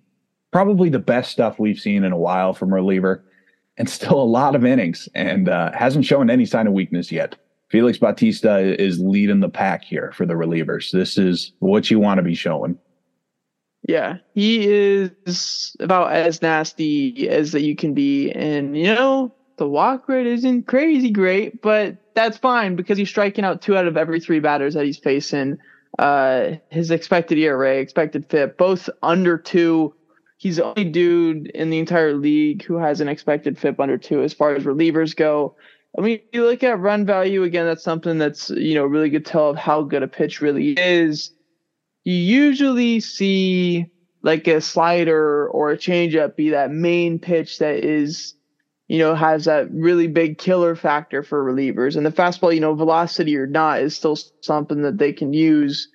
[0.51, 3.23] Probably the best stuff we've seen in a while from reliever,
[3.77, 7.35] and still a lot of innings, and uh, hasn't shown any sign of weakness yet.
[7.69, 10.91] Felix Bautista is leading the pack here for the relievers.
[10.91, 12.77] This is what you want to be showing.
[13.87, 19.67] Yeah, he is about as nasty as that you can be, and you know the
[19.67, 23.95] walk rate isn't crazy great, but that's fine because he's striking out two out of
[23.95, 25.57] every three batters that he's facing.
[25.99, 29.93] Uh, his expected ERA, expected FIP, both under two.
[30.37, 34.21] He's the only dude in the entire league who has an expected FIP under two
[34.21, 35.55] as far as relievers go.
[35.97, 37.65] I mean, you look at run value again.
[37.65, 41.31] That's something that's you know really good tell of how good a pitch really is.
[42.03, 43.87] You usually see
[44.21, 48.35] like a slider or a changeup be that main pitch that is
[48.87, 51.95] you know, has that really big killer factor for relievers.
[51.95, 55.89] And the fastball, you know, velocity or not, is still something that they can use.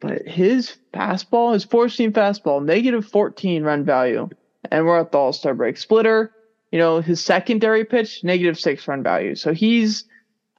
[0.00, 4.28] But his fastball, his four seam fastball, negative 14 run value.
[4.70, 5.76] And we're at the All Star break.
[5.76, 6.32] Splitter,
[6.72, 9.34] you know, his secondary pitch, negative six run value.
[9.34, 10.04] So he's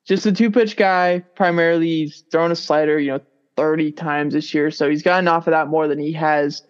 [0.06, 1.24] just a two pitch guy.
[1.36, 3.22] Primarily, he's thrown a slider, you know,
[3.58, 4.72] 30 times this year.
[4.72, 6.63] So he's gotten off of that more than he has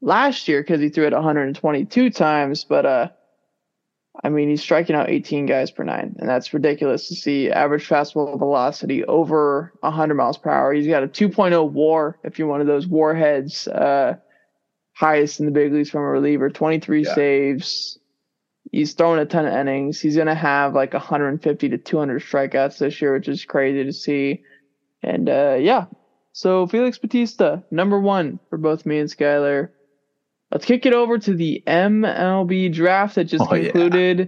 [0.00, 2.64] last year because he threw it 122 times.
[2.64, 3.08] But, uh,
[4.22, 7.86] I mean, he's striking out 18 guys per nine, and that's ridiculous to see average
[7.86, 10.72] fastball velocity over 100 miles per hour.
[10.72, 14.14] He's got a 2.0 WAR if you're one of those warheads, uh,
[14.94, 16.48] highest in the big leagues from a reliever.
[16.48, 17.14] 23 yeah.
[17.14, 17.98] saves.
[18.72, 20.00] He's throwing a ton of innings.
[20.00, 24.42] He's gonna have like 150 to 200 strikeouts this year, which is crazy to see.
[25.02, 25.86] And uh, yeah,
[26.32, 29.70] so Felix Bautista, number one for both me and Skyler.
[30.50, 34.24] Let's kick it over to the MLB draft that just oh, concluded yeah.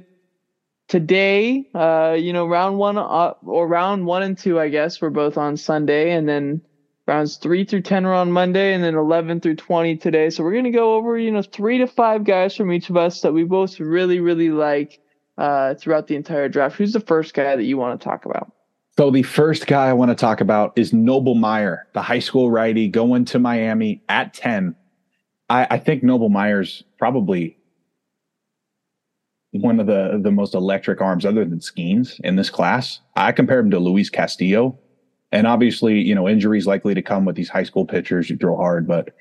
[0.89, 1.69] today.
[1.75, 5.37] Uh, you know, round one uh, or round one and two, I guess, were both
[5.37, 6.63] on Sunday, and then
[7.09, 10.31] rounds three through ten are on Monday, and then eleven through twenty today.
[10.31, 13.21] So we're gonna go over, you know, three to five guys from each of us
[13.23, 15.01] that we both really, really like
[15.37, 16.77] uh, throughout the entire draft.
[16.77, 18.53] Who's the first guy that you want to talk about?
[18.97, 22.51] So the first guy I want to talk about is Noble Meyer, the high school
[22.51, 24.75] righty going to Miami at 10
[25.51, 27.57] I, I think Noble Meyer's probably
[29.53, 33.01] one of the the most electric arms other than Skenes in this class.
[33.17, 34.79] I compare him to Luis Castillo.
[35.31, 38.57] And obviously, you know, injuries likely to come with these high school pitchers who throw
[38.57, 39.15] hard, but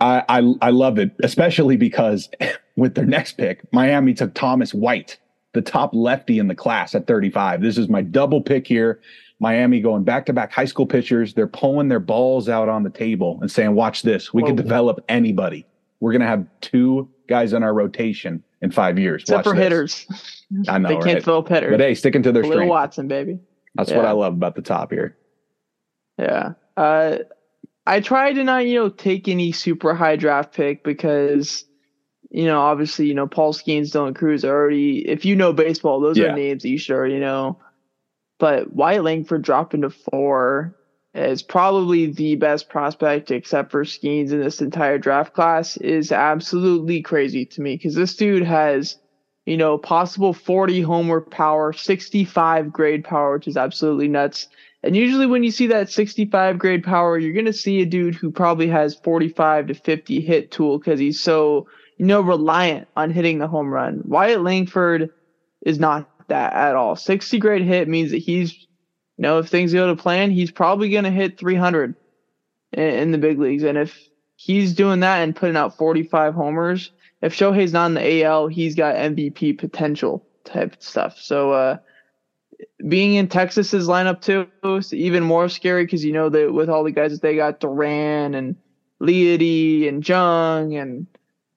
[0.00, 2.28] I, I I love it, especially because
[2.76, 5.18] with their next pick, Miami took Thomas White,
[5.52, 7.62] the top lefty in the class at 35.
[7.62, 9.00] This is my double pick here.
[9.40, 11.34] Miami going back to back high school pitchers.
[11.34, 14.32] They're pulling their balls out on the table and saying, watch this.
[14.32, 14.48] We Whoa.
[14.48, 15.66] can develop anybody.
[16.00, 19.22] We're going to have two guys on our rotation in five years.
[19.22, 19.62] Except watch for this.
[19.62, 20.06] hitters.
[20.68, 20.88] I know.
[20.88, 21.24] they can't right?
[21.24, 21.72] fill hitters.
[21.72, 22.68] But hey, sticking to their strength.
[22.68, 23.38] Watson, baby.
[23.74, 23.96] That's yeah.
[23.96, 25.16] what I love about the top here.
[26.18, 26.52] Yeah.
[26.76, 27.18] Uh,
[27.86, 31.64] I try to not, you know, take any super high draft pick because,
[32.30, 36.16] you know, obviously, you know, Paul Skenes, Dylan are already, if you know baseball, those
[36.16, 36.26] yeah.
[36.26, 37.58] are names that you should already know.
[38.38, 40.76] But Wyatt Langford dropping to four
[41.14, 47.02] is probably the best prospect except for Skenes in this entire draft class is absolutely
[47.02, 48.98] crazy to me because this dude has,
[49.46, 54.48] you know, possible 40 homer power, 65 grade power, which is absolutely nuts.
[54.84, 58.14] And usually when you see that 65 grade power, you're going to see a dude
[58.14, 63.10] who probably has 45 to 50 hit tool because he's so, you know, reliant on
[63.10, 64.02] hitting the home run.
[64.04, 65.08] Wyatt Langford
[65.62, 66.96] is not that at all.
[66.96, 70.90] 60 grade hit means that he's, you know, if things go to plan, he's probably
[70.90, 71.94] going to hit 300
[72.72, 73.62] in, in, the big leagues.
[73.62, 73.98] And if
[74.36, 76.92] he's doing that and putting out 45 homers,
[77.22, 81.18] if Shohei's not in the AL, he's got MVP potential type stuff.
[81.18, 81.78] So, uh,
[82.88, 86.84] being in Texas's lineup too is even more scary because you know that with all
[86.84, 88.56] the guys that they got Duran and
[89.00, 91.06] Leody and Jung and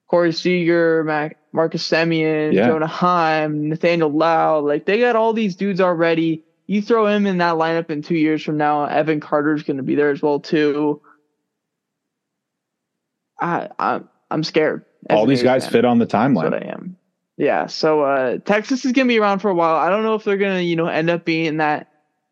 [0.08, 2.66] Corey Seager, Mac, Marcus Semien, yeah.
[2.66, 4.60] Jonah Heim, Nathaniel Lowe.
[4.60, 6.44] Like they got all these dudes already.
[6.66, 9.82] You throw him in that lineup in two years from now, Evan Carter's going to
[9.82, 11.00] be there as well too.
[13.40, 14.84] I, I I'm scared.
[15.08, 15.72] All these guys fan.
[15.72, 16.50] fit on the timeline.
[16.50, 16.97] That's what I am.
[17.38, 17.66] Yeah.
[17.66, 19.76] So uh, Texas is to be around for a while.
[19.76, 21.88] I don't know if they're to you know end up being that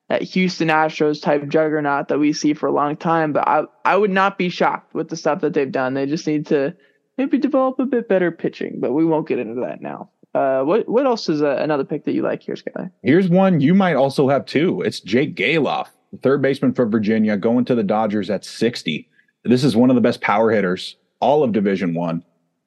[0.09, 3.33] that Houston Astros type juggernaut that we see for a long time.
[3.33, 5.95] But I I would not be shocked with the stuff that they've done.
[5.95, 6.75] They just need to
[7.17, 10.11] maybe develop a bit better pitching, but we won't get into that now.
[10.35, 12.91] Uh, what what else is uh, another pick that you like here, Sky?
[13.03, 14.83] Here's one you might also have too.
[14.83, 15.87] It's Jake Gelof,
[16.21, 19.09] third baseman for Virginia, going to the Dodgers at 60.
[19.45, 22.25] This is one of the best power hitters, all of Division One.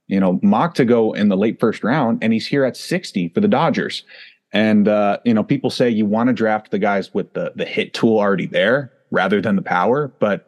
[0.09, 3.29] You know, mock to go in the late first round, and he's here at 60
[3.29, 4.03] for the Dodgers.
[4.51, 7.65] And uh, you know, people say you want to draft the guys with the the
[7.65, 10.47] hit tool already there rather than the power, but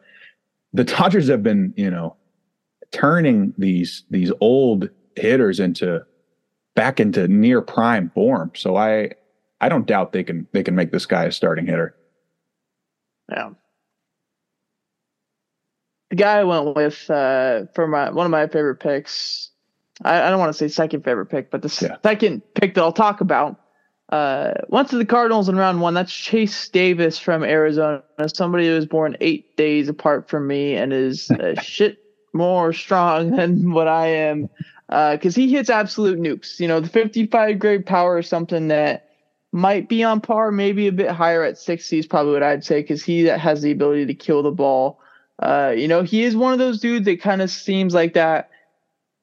[0.72, 2.16] the Dodgers have been, you know,
[2.90, 6.04] turning these these old hitters into
[6.74, 8.50] back into near prime form.
[8.54, 9.12] So I
[9.60, 11.94] I don't doubt they can they can make this guy a starting hitter.
[13.30, 13.50] Yeah.
[16.10, 19.51] The guy I went with uh, for my one of my favorite picks.
[20.04, 21.96] I, I don't want to say second favorite pick, but the yeah.
[22.02, 23.60] second pick that I'll talk about
[24.10, 25.94] uh, went to the Cardinals in round one.
[25.94, 30.92] That's Chase Davis from Arizona, somebody who was born eight days apart from me and
[30.92, 31.98] is a shit
[32.34, 34.48] more strong than what I am
[34.88, 36.60] because uh, he hits absolute nukes.
[36.60, 39.08] You know, the 55 grade power is something that
[39.52, 42.82] might be on par, maybe a bit higher at 60 is probably what I'd say
[42.82, 45.00] because he has the ability to kill the ball.
[45.38, 48.50] Uh, you know, he is one of those dudes that kind of seems like that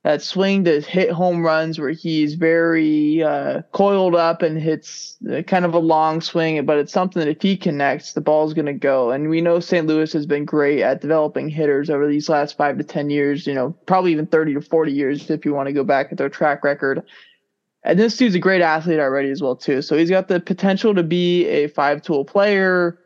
[0.09, 5.43] that swing to hit home runs where he's very uh, coiled up and hits uh,
[5.43, 8.65] kind of a long swing, but it's something that if he connects, the ball's going
[8.65, 9.11] to go.
[9.11, 9.85] And we know St.
[9.85, 13.53] Louis has been great at developing hitters over these last five to 10 years, you
[13.53, 16.27] know, probably even 30 to 40 years if you want to go back at their
[16.27, 17.03] track record.
[17.83, 19.83] And this dude's a great athlete already as well, too.
[19.83, 22.97] So he's got the potential to be a five tool player.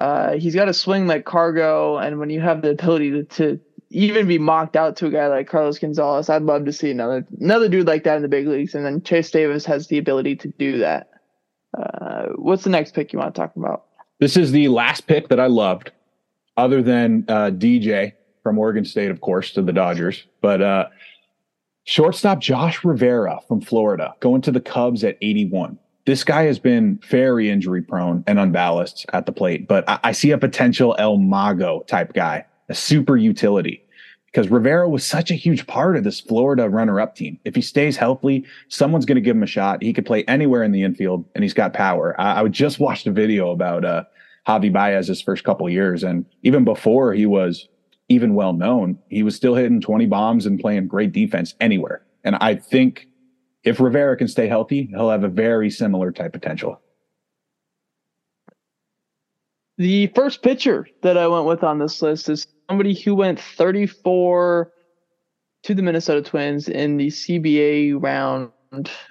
[0.00, 2.04] Uh, he's got a swing like CarGo.
[2.04, 3.60] And when you have the ability to, to
[3.90, 6.30] even be mocked out to a guy like Carlos Gonzalez.
[6.30, 8.74] I'd love to see another another dude like that in the big leagues.
[8.74, 11.10] And then Chase Davis has the ability to do that.
[11.76, 13.86] Uh, what's the next pick you want to talk about?
[14.20, 15.90] This is the last pick that I loved,
[16.56, 20.24] other than uh, DJ from Oregon State, of course, to the Dodgers.
[20.40, 20.88] But uh,
[21.84, 25.78] shortstop Josh Rivera from Florida going to the Cubs at 81.
[26.06, 30.12] This guy has been very injury prone and unbalanced at the plate, but I, I
[30.12, 33.84] see a potential El Mago type guy a super utility
[34.26, 37.38] because Rivera was such a huge part of this Florida runner up team.
[37.44, 39.82] If he stays healthy, someone's going to give him a shot.
[39.82, 42.18] He could play anywhere in the infield and he's got power.
[42.18, 44.04] I, I just watched a video about uh,
[44.46, 46.04] Javi Baez his first couple years.
[46.04, 47.68] And even before he was
[48.08, 52.02] even well known, he was still hitting 20 bombs and playing great defense anywhere.
[52.22, 53.08] And I think
[53.64, 56.80] if Rivera can stay healthy, he'll have a very similar type potential.
[59.80, 64.70] The first pitcher that I went with on this list is somebody who went 34
[65.62, 68.50] to the Minnesota Twins in the CBA round,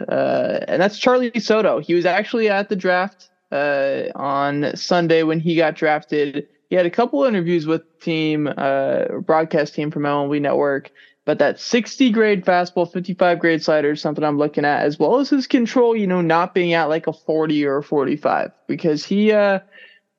[0.08, 1.80] uh, and that's Charlee Soto.
[1.80, 6.48] He was actually at the draft uh, on Sunday when he got drafted.
[6.70, 10.92] He had a couple interviews with team uh, broadcast team from MLB Network,
[11.26, 15.18] but that 60 grade fastball, 55 grade slider is something I'm looking at, as well
[15.18, 15.96] as his control.
[15.96, 19.62] You know, not being at like a 40 or a 45 because he uh,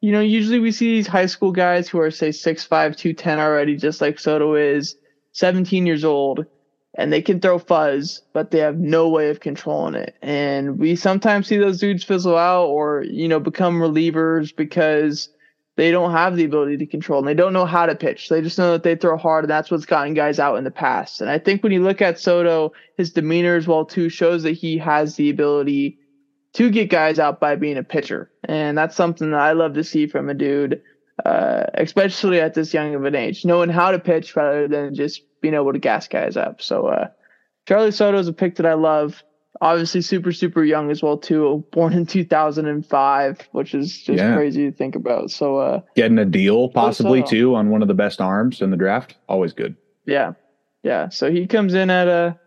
[0.00, 3.76] you know, usually we see these high school guys who are say 6'5, 210 already,
[3.76, 4.96] just like Soto is,
[5.32, 6.46] 17 years old,
[6.94, 10.16] and they can throw fuzz, but they have no way of controlling it.
[10.22, 15.28] And we sometimes see those dudes fizzle out or, you know, become relievers because
[15.76, 18.28] they don't have the ability to control and they don't know how to pitch.
[18.28, 20.70] They just know that they throw hard and that's what's gotten guys out in the
[20.70, 21.20] past.
[21.20, 24.52] And I think when you look at Soto, his demeanor as well too shows that
[24.52, 25.98] he has the ability
[26.54, 28.30] to get guys out by being a pitcher.
[28.44, 30.82] And that's something that I love to see from a dude,
[31.24, 35.22] uh, especially at this young of an age, knowing how to pitch rather than just
[35.40, 36.60] being able to gas guys up.
[36.60, 37.08] So, uh,
[37.66, 39.22] Charlee Soto is a pick that I love.
[39.60, 41.64] Obviously, super, super young as well, too.
[41.72, 44.34] Born in 2005, which is just yeah.
[44.34, 45.30] crazy to think about.
[45.30, 48.76] So, uh, getting a deal possibly too on one of the best arms in the
[48.76, 49.76] draft, always good.
[50.06, 50.32] Yeah.
[50.82, 51.10] Yeah.
[51.10, 52.38] So he comes in at a,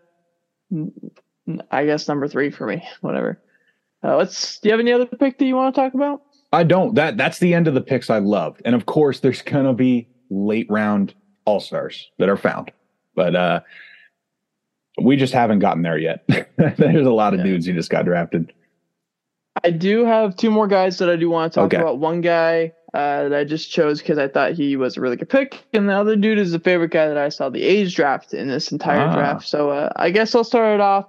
[1.70, 3.40] I guess, number three for me, whatever.
[4.04, 4.58] Uh, let's.
[4.60, 6.22] Do you have any other pick that you want to talk about?
[6.52, 6.94] I don't.
[6.94, 10.08] That that's the end of the picks I loved, and of course, there's gonna be
[10.30, 11.14] late round
[11.46, 12.70] all stars that are found,
[13.14, 13.60] but uh,
[15.02, 16.24] we just haven't gotten there yet.
[16.56, 17.46] there's a lot of yeah.
[17.46, 18.52] dudes who just got drafted.
[19.62, 21.76] I do have two more guys that I do want to talk okay.
[21.78, 21.98] about.
[21.98, 25.30] One guy uh, that I just chose because I thought he was a really good
[25.30, 28.34] pick, and the other dude is the favorite guy that I saw the A's draft
[28.34, 29.14] in this entire ah.
[29.14, 29.48] draft.
[29.48, 31.06] So uh, I guess I'll start it off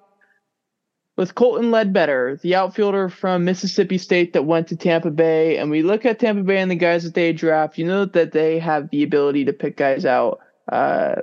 [1.18, 5.82] with Colton Ledbetter, the outfielder from Mississippi State that went to Tampa Bay, and we
[5.82, 8.90] look at Tampa Bay and the guys that they draft, you know that they have
[8.90, 10.40] the ability to pick guys out
[10.72, 11.16] uh,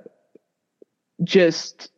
[1.22, 1.91] just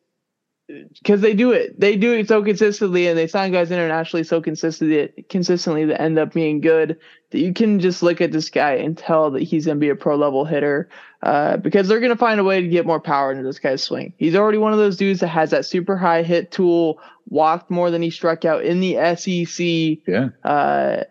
[1.02, 1.78] because they do it.
[1.78, 6.18] They do it so consistently, and they sign guys internationally so consistently, consistently that end
[6.18, 6.98] up being good.
[7.30, 9.88] That you can just look at this guy and tell that he's going to be
[9.88, 10.88] a pro level hitter,
[11.22, 13.82] uh, because they're going to find a way to get more power into this guy's
[13.82, 14.12] swing.
[14.16, 17.90] He's already one of those dudes that has that super high hit tool, walked more
[17.90, 20.04] than he struck out in the SEC.
[20.06, 20.28] Yeah.
[20.42, 21.04] Uh,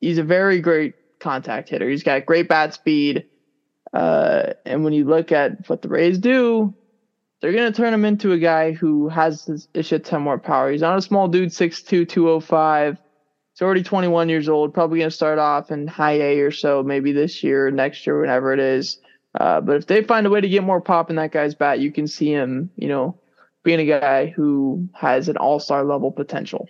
[0.00, 1.88] he's a very great contact hitter.
[1.88, 3.26] He's got great bat speed.
[3.92, 6.74] Uh, and when you look at what the Rays do,
[7.42, 10.70] they're going to turn him into a guy who has a shit ton more power.
[10.70, 12.98] He's not a small dude, 6'2, 205.
[13.52, 16.84] He's already 21 years old, probably going to start off in high A or so,
[16.84, 18.98] maybe this year, next year, whenever it is.
[19.38, 21.80] Uh, but if they find a way to get more pop in that guy's bat,
[21.80, 23.18] you can see him, you know,
[23.64, 26.68] being a guy who has an all star level potential.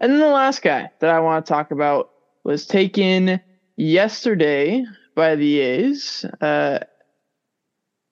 [0.00, 2.10] And then the last guy that I want to talk about
[2.42, 3.40] was taken
[3.76, 6.24] yesterday by the A's.
[6.40, 6.80] Uh,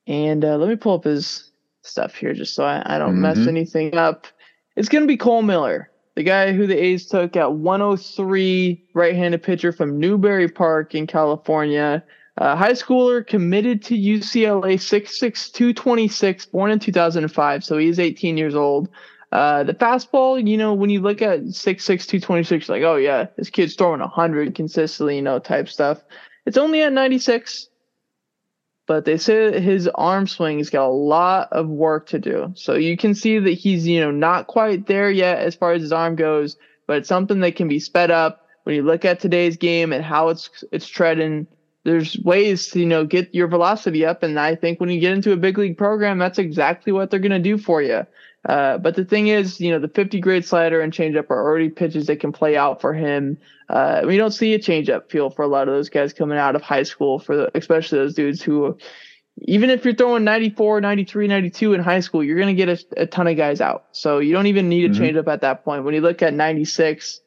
[0.09, 3.23] and uh, let me pull up his stuff here just so I, I don't mm-hmm.
[3.23, 4.27] mess anything up.
[4.75, 9.15] It's going to be Cole Miller, the guy who the A's took at 103, right
[9.15, 12.03] handed pitcher from Newbury Park in California.
[12.39, 17.65] Uh, high schooler committed to UCLA, 6'6, 226, born in 2005.
[17.65, 18.89] So he's 18 years old.
[19.33, 23.51] Uh, the fastball, you know, when you look at 6'6, 226, like, oh, yeah, this
[23.51, 26.03] kid's throwing 100 consistently, you know, type stuff.
[26.47, 27.69] It's only at 96,
[28.89, 32.53] but they say his arm swing has got a lot of work to do.
[32.57, 35.83] So you can see that he's, you know, not quite there yet as far as
[35.83, 38.47] his arm goes, but it's something that can be sped up.
[38.65, 41.47] When you look at today's game and how it's it's treading,
[41.85, 44.23] there's ways to, you know, get your velocity up.
[44.23, 47.21] And I think when you get into a big league program, that's exactly what they're
[47.21, 48.07] to do for you.
[48.49, 51.69] Uh, but the thing is, you know, the 50 grade slider and changeup are already
[51.69, 53.37] pitches that can play out for him.
[53.69, 56.57] Uh, we don't see a changeup feel for a lot of those guys coming out
[56.57, 58.79] of high school, for the, especially those dudes who,
[59.43, 63.03] even if you're throwing 94, 93, 92 in high school, you're going to get a,
[63.03, 63.85] a, ton of guys out.
[63.93, 65.03] So you don't even need a mm-hmm.
[65.03, 65.85] changeup at that point.
[65.85, 67.21] When you look at 96,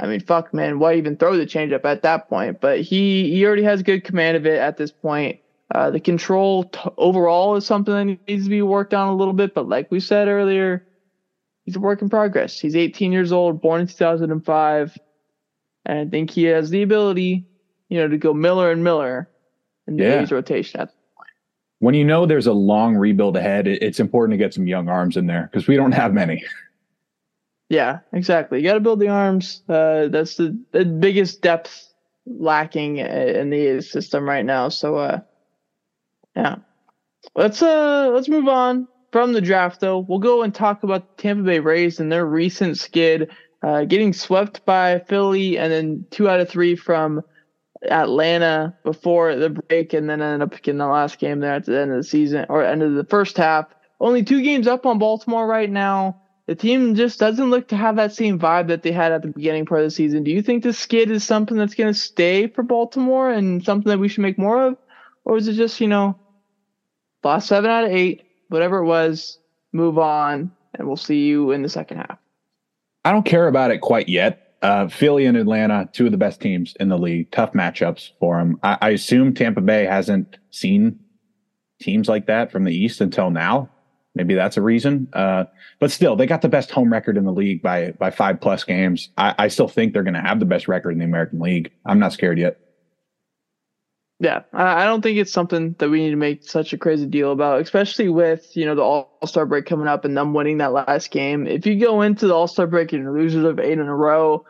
[0.00, 2.62] I mean, fuck, man, why even throw the changeup at that point?
[2.62, 5.40] But he he already has good command of it at this point.
[5.74, 9.34] Uh, the control t- overall is something that needs to be worked on a little
[9.34, 10.86] bit, but like we said earlier,
[11.64, 12.58] he's a work in progress.
[12.58, 14.98] He's 18 years old, born in 2005,
[15.84, 17.46] and I think he has the ability,
[17.90, 19.28] you know, to go Miller and Miller
[19.86, 20.26] in the yeah.
[20.30, 20.90] rotation at
[21.80, 25.16] when you know there's a long rebuild ahead, it's important to get some young arms
[25.16, 26.44] in there because we don't have many.
[27.68, 28.58] Yeah, exactly.
[28.58, 29.62] You got to build the arms.
[29.68, 31.92] Uh, that's the, the biggest depth
[32.26, 34.70] lacking in the system right now.
[34.70, 35.20] So, uh,
[36.38, 36.56] yeah.
[37.34, 39.98] Let's uh let's move on from the draft though.
[39.98, 43.30] We'll go and talk about the Tampa Bay Rays and their recent skid,
[43.62, 47.22] uh, getting swept by Philly and then two out of three from
[47.82, 51.80] Atlanta before the break, and then ended up getting the last game there at the
[51.80, 53.66] end of the season or end of the first half.
[54.00, 56.20] Only two games up on Baltimore right now.
[56.46, 59.28] The team just doesn't look to have that same vibe that they had at the
[59.28, 60.24] beginning part of the season.
[60.24, 63.90] Do you think the skid is something that's going to stay for Baltimore and something
[63.90, 64.76] that we should make more of?
[65.24, 66.16] Or is it just, you know,
[67.24, 69.38] Lost seven out of eight, whatever it was,
[69.72, 72.18] move on, and we'll see you in the second half.
[73.04, 74.56] I don't care about it quite yet.
[74.60, 77.30] Uh, Philly and Atlanta, two of the best teams in the league.
[77.30, 78.58] Tough matchups for them.
[78.62, 80.98] I, I assume Tampa Bay hasn't seen
[81.80, 83.70] teams like that from the East until now.
[84.14, 85.06] Maybe that's a reason.
[85.12, 85.44] Uh,
[85.78, 88.64] but still, they got the best home record in the league by by five plus
[88.64, 89.10] games.
[89.16, 91.70] I, I still think they're going to have the best record in the American League.
[91.86, 92.58] I'm not scared yet.
[94.20, 97.30] Yeah, I don't think it's something that we need to make such a crazy deal
[97.30, 100.72] about, especially with you know the All Star break coming up and them winning that
[100.72, 101.46] last game.
[101.46, 104.44] If you go into the All Star break and losers of eight in a row,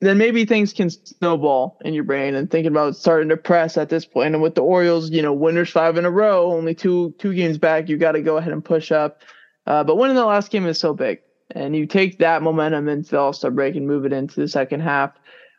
[0.00, 3.88] then maybe things can snowball in your brain and thinking about starting to press at
[3.88, 4.34] this point.
[4.34, 7.58] And with the Orioles, you know, winners five in a row, only two two games
[7.58, 9.22] back, you got to go ahead and push up.
[9.68, 11.20] Uh, but winning the last game is so big,
[11.52, 14.48] and you take that momentum into the All Star break and move it into the
[14.48, 15.12] second half,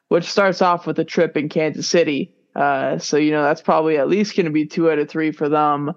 [0.09, 3.97] which starts off with a trip in Kansas City uh, so you know that's probably
[3.97, 5.93] at least going to be two out of three for them.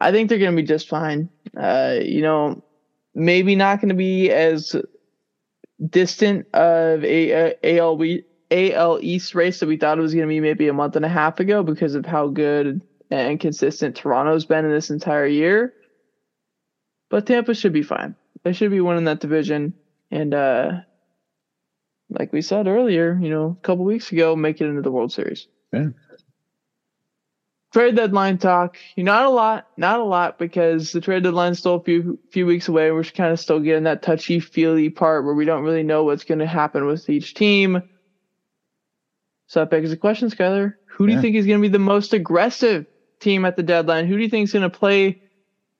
[0.00, 1.30] I think they're going to be just fine.
[1.56, 2.62] Uh, you know,
[3.14, 4.76] maybe not going to be as
[5.88, 8.02] distant of a, a AL
[8.50, 11.04] AL East race that we thought it was going to be maybe a month and
[11.04, 15.72] a half ago because of how good and consistent Toronto's been in this entire year.
[17.10, 18.14] But Tampa should be fine.
[18.42, 19.74] They should be winning that division,
[20.10, 20.72] and uh,
[22.10, 25.12] like we said earlier, you know, a couple weeks ago, make it into the World
[25.12, 25.46] Series.
[25.74, 25.88] Yeah.
[27.72, 28.76] Trade deadline talk.
[28.94, 32.46] You Not a lot, not a lot, because the trade deadline's still a few few
[32.46, 32.92] weeks away.
[32.92, 36.22] We're kind of still getting that touchy feely part where we don't really know what's
[36.22, 37.82] going to happen with each team.
[39.48, 40.74] So that begs the question, Skyler.
[40.86, 41.18] Who do yeah.
[41.18, 42.86] you think is going to be the most aggressive
[43.18, 44.06] team at the deadline?
[44.06, 45.20] Who do you think is going to play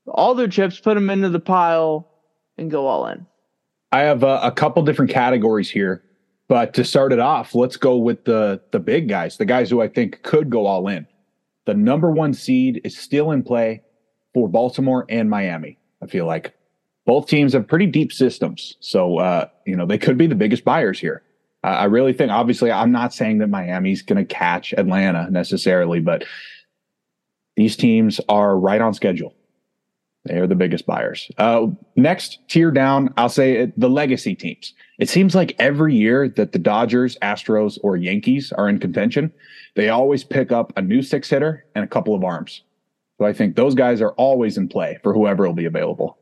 [0.08, 2.10] all their chips, put them into the pile,
[2.58, 3.26] and go all in?
[3.92, 6.02] I have a, a couple different categories here.
[6.48, 9.80] But to start it off, let's go with the the big guys, the guys who
[9.80, 11.06] I think could go all in.
[11.66, 13.82] The number one seed is still in play
[14.34, 15.78] for Baltimore and Miami.
[16.02, 16.54] I feel like
[17.06, 20.64] both teams have pretty deep systems, so uh, you know they could be the biggest
[20.64, 21.22] buyers here.
[21.64, 26.24] I really think, obviously, I'm not saying that Miami's going to catch Atlanta necessarily, but
[27.56, 29.34] these teams are right on schedule.
[30.24, 31.30] They are the biggest buyers.
[31.36, 31.66] Uh,
[31.96, 34.72] next tier down, I'll say it, the legacy teams.
[34.98, 39.32] It seems like every year that the Dodgers, Astros, or Yankees are in contention,
[39.76, 42.62] they always pick up a new six hitter and a couple of arms.
[43.18, 46.18] So I think those guys are always in play for whoever will be available.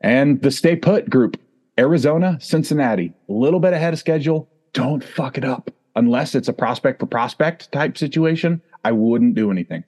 [0.00, 1.38] And the stay put group,
[1.78, 4.48] Arizona, Cincinnati, a little bit ahead of schedule.
[4.72, 5.70] Don't fuck it up.
[5.94, 9.84] Unless it's a prospect for prospect type situation, I wouldn't do anything.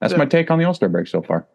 [0.00, 0.18] That's yeah.
[0.18, 1.46] my take on the All Star break so far.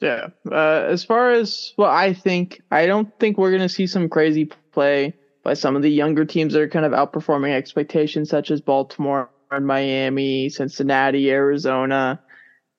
[0.00, 0.28] Yeah.
[0.50, 4.08] Uh, as far as what I think, I don't think we're going to see some
[4.08, 8.50] crazy play by some of the younger teams that are kind of outperforming expectations, such
[8.50, 12.20] as Baltimore and Miami, Cincinnati, Arizona,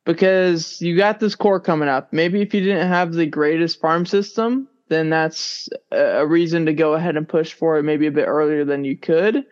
[0.06, 2.12] because you got this core coming up.
[2.12, 6.94] Maybe if you didn't have the greatest farm system, then that's a reason to go
[6.94, 9.46] ahead and push for it maybe a bit earlier than you could.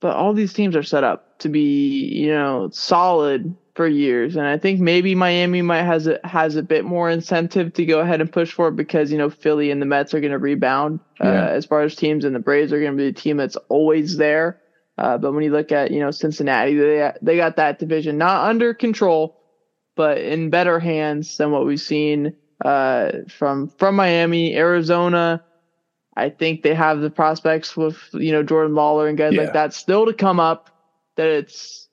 [0.00, 4.46] But all these teams are set up to be, you know, solid for years, and
[4.46, 8.20] I think maybe Miami might has a, has a bit more incentive to go ahead
[8.20, 11.00] and push for it because you know Philly and the Mets are going to rebound
[11.22, 11.48] uh, yeah.
[11.48, 14.16] as far as teams, and the Braves are going to be the team that's always
[14.16, 14.60] there.
[14.98, 18.48] Uh, but when you look at you know Cincinnati, they they got that division not
[18.48, 19.40] under control,
[19.96, 25.44] but in better hands than what we've seen uh, from from Miami, Arizona.
[26.16, 29.42] I think they have the prospects with you know Jordan Lawlar and guys yeah.
[29.42, 30.70] like that still to come up.
[31.16, 31.88] That it's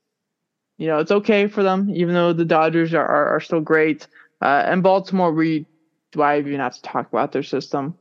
[0.78, 4.08] you know, it's okay for them, even though the Dodgers are, are, are still great.
[4.42, 5.66] Uh, and Baltimore, we
[6.22, 7.98] I even have to talk about their system?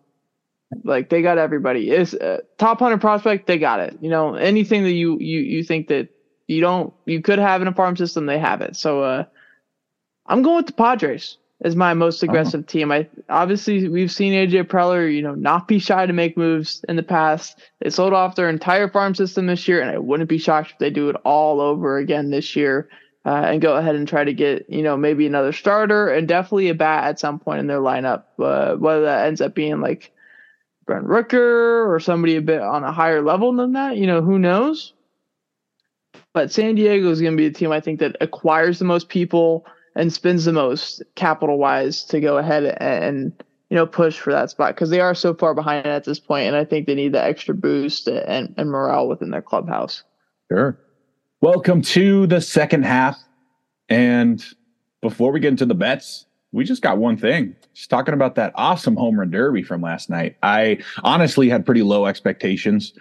[0.85, 1.91] Like they got everybody.
[1.91, 3.97] Is uh, top hundred prospect, they got it.
[4.01, 6.09] You know, anything that you you you think that
[6.49, 8.75] you don't you could have in a farm system, they have it.
[8.77, 9.25] So uh,
[10.27, 12.27] I'm going with the Padres is my most oh.
[12.27, 12.71] aggressive oh.
[12.71, 12.93] team.
[12.93, 16.97] I obviously we've seen AJ Preller, you know, not be shy to make moves in
[16.97, 17.59] the past.
[17.81, 20.79] They sold off their entire farm system this year, and I wouldn't be shocked if
[20.79, 22.89] they do it all over again this year.
[23.25, 26.69] Uh, and go ahead and try to get, you know, maybe another starter and definitely
[26.69, 28.23] a bat at some point in their lineup.
[28.39, 30.13] Uh, whether that ends up being like
[30.87, 34.39] Brent Rooker or somebody a bit on a higher level than that, you know, who
[34.39, 34.93] knows?
[36.33, 39.09] But San Diego is going to be the team I think that acquires the most
[39.09, 39.67] people
[39.97, 43.33] and spends the most capital wise to go ahead and
[43.71, 46.47] you know push for that spot because they are so far behind at this point,
[46.47, 50.05] and I think they need that extra boost and, and morale within their clubhouse.
[50.53, 50.79] Sure.
[51.41, 53.19] Welcome to the second half,
[53.89, 54.45] and
[55.01, 57.57] before we get into the bets, we just got one thing.
[57.75, 60.37] Just talking about that awesome home run derby from last night.
[60.43, 62.93] I honestly had pretty low expectations.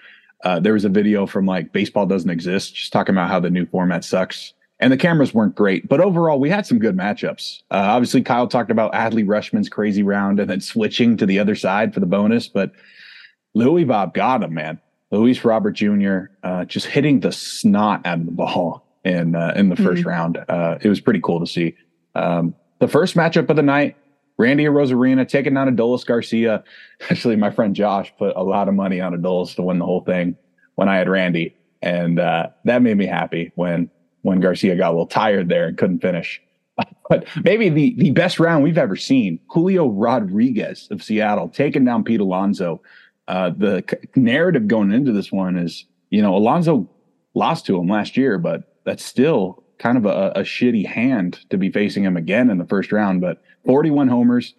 [0.43, 3.49] Uh, there was a video from like baseball doesn't exist, just talking about how the
[3.49, 7.61] new format sucks and the cameras weren't great, but overall we had some good matchups.
[7.71, 11.55] Uh, obviously, Kyle talked about Adley Rutschman's crazy round and then switching to the other
[11.55, 12.71] side for the bonus, but
[13.53, 14.79] Louis Bob got him, man.
[15.11, 16.25] Luis Robert Jr.
[16.43, 20.09] Uh, just hitting the snot out of the ball in uh, in the 1st mm-hmm.
[20.09, 20.45] round.
[20.49, 21.75] Uh, it was pretty cool to see.
[22.15, 23.95] Um, the first matchup of the night,
[24.37, 26.63] Randy Arozarena taking down Adolis Garcia.
[27.09, 30.01] Actually, my friend Josh put a lot of money on Adolis to win the whole
[30.01, 30.35] thing
[30.75, 33.89] when I had Randy, and uh, that made me happy when
[34.25, 36.41] when Garcia got a little tired there and couldn't finish.
[37.07, 42.03] But maybe the, the best round we've ever seen, Julio Rodriguez of Seattle taking down
[42.03, 42.81] Pete Alonso.
[43.27, 46.89] Uh, the c- narrative going into this one is, you know, Alonso
[47.35, 51.59] lost to him last year, but that's still kind of a, a shitty hand to
[51.59, 53.21] be facing him again in the first round.
[53.21, 54.55] But 41 homers,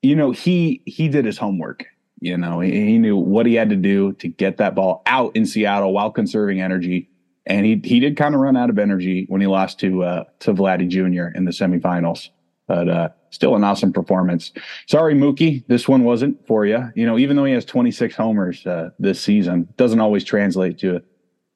[0.00, 1.86] you know, he he did his homework.
[2.20, 5.34] You know, he, he knew what he had to do to get that ball out
[5.34, 7.10] in Seattle while conserving energy
[7.46, 10.24] and he he did kind of run out of energy when he lost to uh,
[10.40, 11.36] to Vladdy Jr.
[11.36, 12.30] in the semifinals.
[12.66, 14.52] But uh, still an awesome performance.
[14.86, 16.90] Sorry, Mookie, this one wasn't for you.
[16.94, 21.02] You know, even though he has 26 homers uh, this season, doesn't always translate to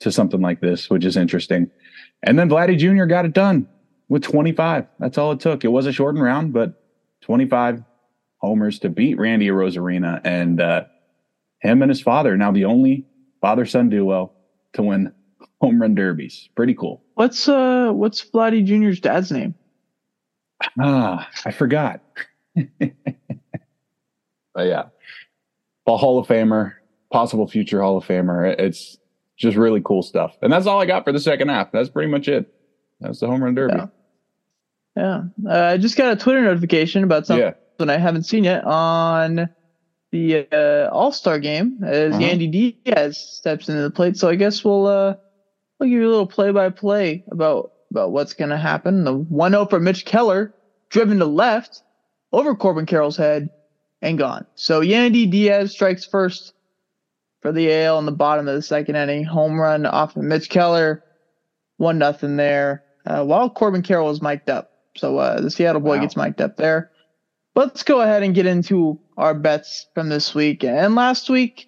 [0.00, 1.70] to something like this, which is interesting.
[2.22, 3.04] And then Vladdy Jr.
[3.04, 3.68] got it done
[4.08, 4.86] with 25.
[4.98, 5.64] That's all it took.
[5.64, 6.82] It was a shortened round, but
[7.22, 7.82] 25
[8.38, 10.84] homers to beat Randy Arozarena and uh,
[11.60, 13.04] him and his father now the only
[13.40, 14.32] father son duo
[14.74, 15.12] to win
[15.60, 16.48] home run derbies.
[16.54, 17.02] Pretty cool.
[17.14, 19.54] What's uh what's Vladdy Jr.'s dad's name?
[20.80, 22.00] Ah, I forgot.
[22.54, 22.92] but
[24.56, 24.84] yeah.
[25.86, 26.74] A Hall of Famer,
[27.10, 28.54] possible future Hall of Famer.
[28.58, 28.98] It's
[29.38, 30.36] just really cool stuff.
[30.42, 31.72] And that's all I got for the second half.
[31.72, 32.52] That's pretty much it.
[33.00, 33.76] That's the home run derby.
[33.76, 33.86] Yeah.
[34.96, 35.50] yeah.
[35.50, 37.92] Uh, I just got a Twitter notification about something yeah.
[37.92, 39.48] I haven't seen yet on
[40.10, 42.22] the uh, All Star game as uh-huh.
[42.22, 42.50] Yandy
[42.84, 44.16] Diaz steps into the plate.
[44.16, 45.14] So I guess we'll uh,
[45.80, 49.04] I'll give you a little play by play about about what's going to happen.
[49.04, 50.54] The 1 0 for Mitch Keller,
[50.90, 51.82] driven to left
[52.32, 53.48] over Corbin Carroll's head
[54.02, 54.46] and gone.
[54.54, 56.52] So Yandy Diaz strikes first.
[57.40, 59.24] for the AL in the bottom of the second inning.
[59.24, 61.04] Home run off of Mitch Keller.
[61.76, 62.84] One nothing there.
[63.06, 64.72] Uh, while Corbin Carroll was mic'd up.
[64.96, 66.02] So uh, the Seattle boy wow.
[66.02, 66.90] gets mic'd up there.
[67.54, 70.64] Let's go ahead and get into our bets from this week.
[70.64, 71.67] And last week,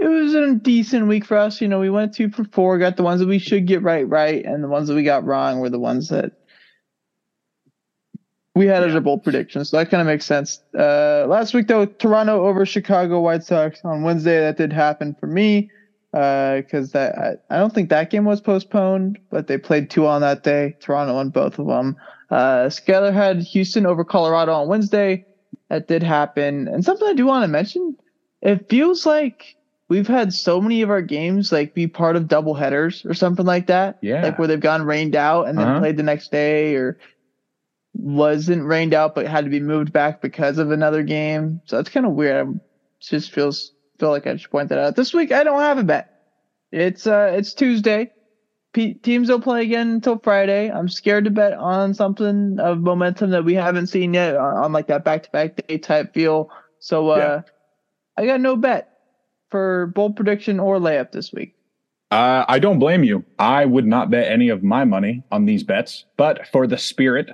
[0.00, 1.60] it was a decent week for us.
[1.60, 4.08] You know, we went two for four, got the ones that we should get right,
[4.08, 6.32] right, and the ones that we got wrong were the ones that
[8.54, 9.64] we had as a bold prediction.
[9.64, 10.62] So that kind of makes sense.
[10.76, 14.40] Uh, last week, though, Toronto over Chicago White Sox on Wednesday.
[14.40, 15.70] That did happen for me
[16.12, 20.06] because uh, that I, I, don't think that game was postponed, but they played two
[20.06, 20.76] on that day.
[20.80, 21.96] Toronto won both of them.
[22.30, 25.24] Uh, Skyler had Houston over Colorado on Wednesday.
[25.68, 26.66] That did happen.
[26.66, 27.96] And something I do want to mention,
[28.42, 29.56] it feels like
[29.90, 33.44] we've had so many of our games like be part of double headers or something
[33.44, 33.98] like that.
[34.00, 34.22] Yeah.
[34.22, 35.80] Like where they've gone rained out and then uh-huh.
[35.80, 36.98] played the next day or
[37.92, 41.60] wasn't rained out but had to be moved back because of another game.
[41.66, 42.46] So that's kind of weird.
[42.46, 42.60] I
[43.00, 44.96] just feels feel like I should point that out.
[44.96, 46.22] This week I don't have a bet.
[46.70, 48.12] It's uh it's Tuesday.
[48.72, 50.70] P- teams don't play again until Friday.
[50.70, 54.72] I'm scared to bet on something of momentum that we haven't seen yet on, on
[54.72, 56.48] like that back to back day type feel.
[56.78, 57.42] So uh yeah.
[58.16, 58.89] I got no bet
[59.50, 61.54] for bold prediction or layup this week.
[62.10, 63.24] Uh, I don't blame you.
[63.38, 67.30] I would not bet any of my money on these bets, but for the spirit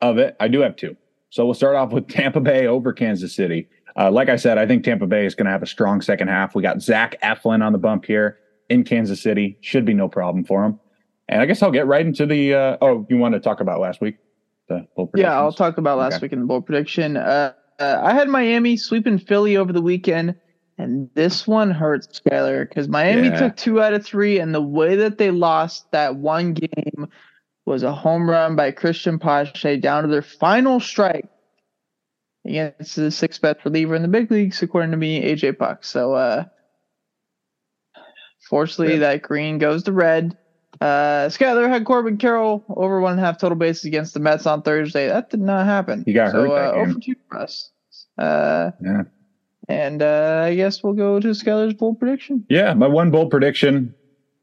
[0.00, 0.96] of it, I do have two.
[1.30, 3.68] So we'll start off with Tampa Bay over Kansas City.
[3.96, 6.28] Uh, like I said, I think Tampa Bay is going to have a strong second
[6.28, 6.54] half.
[6.54, 8.38] We got Zach Eflin on the bump here
[8.68, 9.58] in Kansas City.
[9.60, 10.80] Should be no problem for him.
[11.28, 12.54] And I guess I'll get right into the.
[12.54, 14.16] Uh, oh, you want to talk about last week?
[14.68, 16.24] The yeah, I'll talk about last okay.
[16.24, 17.16] week in the bold prediction.
[17.16, 20.34] Uh, uh, I had Miami sweeping Philly over the weekend,
[20.78, 23.38] and this one hurts Skyler because Miami yeah.
[23.38, 27.08] took two out of three, and the way that they lost that one game
[27.66, 31.28] was a home run by Cristian Pache down to their final strike
[32.46, 35.84] against the sixth best reliever in the big leagues, according to me, AJ Puk.
[35.84, 36.44] So, uh,
[38.48, 39.00] fortunately, yeah.
[39.00, 40.38] that green goes to red.
[40.80, 44.46] Uh, Skyler had Corbin Carroll over one and a half total bases against the Mets
[44.46, 45.08] on Thursday.
[45.08, 46.04] That did not happen.
[46.06, 46.50] He got so, hurt.
[46.50, 46.90] That uh, game.
[46.90, 47.70] Over two for us.
[48.16, 49.02] Uh, yeah.
[49.68, 52.44] And uh, I guess we'll go to Skyler's bold prediction.
[52.48, 53.94] Yeah, my one bold prediction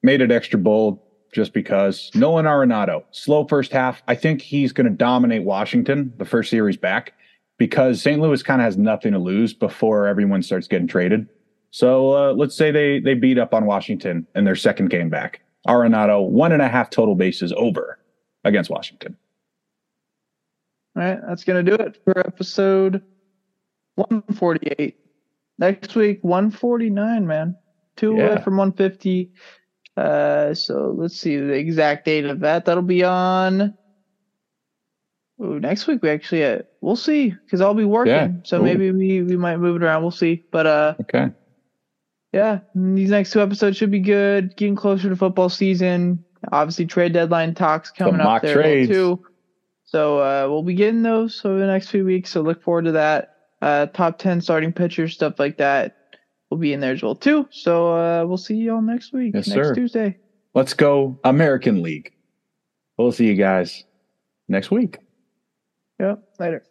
[0.03, 0.99] made it extra bold
[1.33, 4.03] just because Nolan Arenado, slow first half.
[4.07, 7.13] I think he's going to dominate Washington the first series back
[7.57, 8.21] because St.
[8.21, 11.27] Louis kind of has nothing to lose before everyone starts getting traded.
[11.71, 15.41] So uh, let's say they they beat up on Washington in their second game back.
[15.67, 17.99] Arenado one and a half total bases over
[18.43, 19.17] against Washington.
[20.95, 23.03] All right, that's gonna do it for episode
[23.95, 24.95] 148.
[25.57, 27.55] Next week, 149, man.
[27.95, 28.33] Two yeah.
[28.33, 29.31] away from 150.
[29.95, 32.65] Uh, so let's see the exact date of that.
[32.65, 33.73] That'll be on.
[35.41, 38.29] Ooh, next week we actually uh, we'll see because I'll be working, yeah.
[38.43, 38.63] so Ooh.
[38.63, 40.01] maybe we we might move it around.
[40.01, 41.31] We'll see, but uh, okay,
[42.31, 44.55] yeah, these next two episodes should be good.
[44.55, 46.23] Getting closer to football season.
[46.51, 48.89] Obviously, trade deadline talks coming up there trades.
[48.89, 49.25] too.
[49.83, 52.29] So uh, we'll be getting those over the next few weeks.
[52.29, 53.34] So look forward to that.
[53.65, 55.97] Uh, top ten starting pitchers, stuff like that
[56.51, 57.47] will be in there as well too.
[57.49, 59.73] So uh, we'll see you all next week, yes, next sir.
[59.73, 60.17] Tuesday.
[60.53, 62.13] Let's go American League.
[62.95, 63.83] We'll see you guys
[64.47, 64.99] next week.
[65.99, 66.23] Yep.
[66.39, 66.63] Later.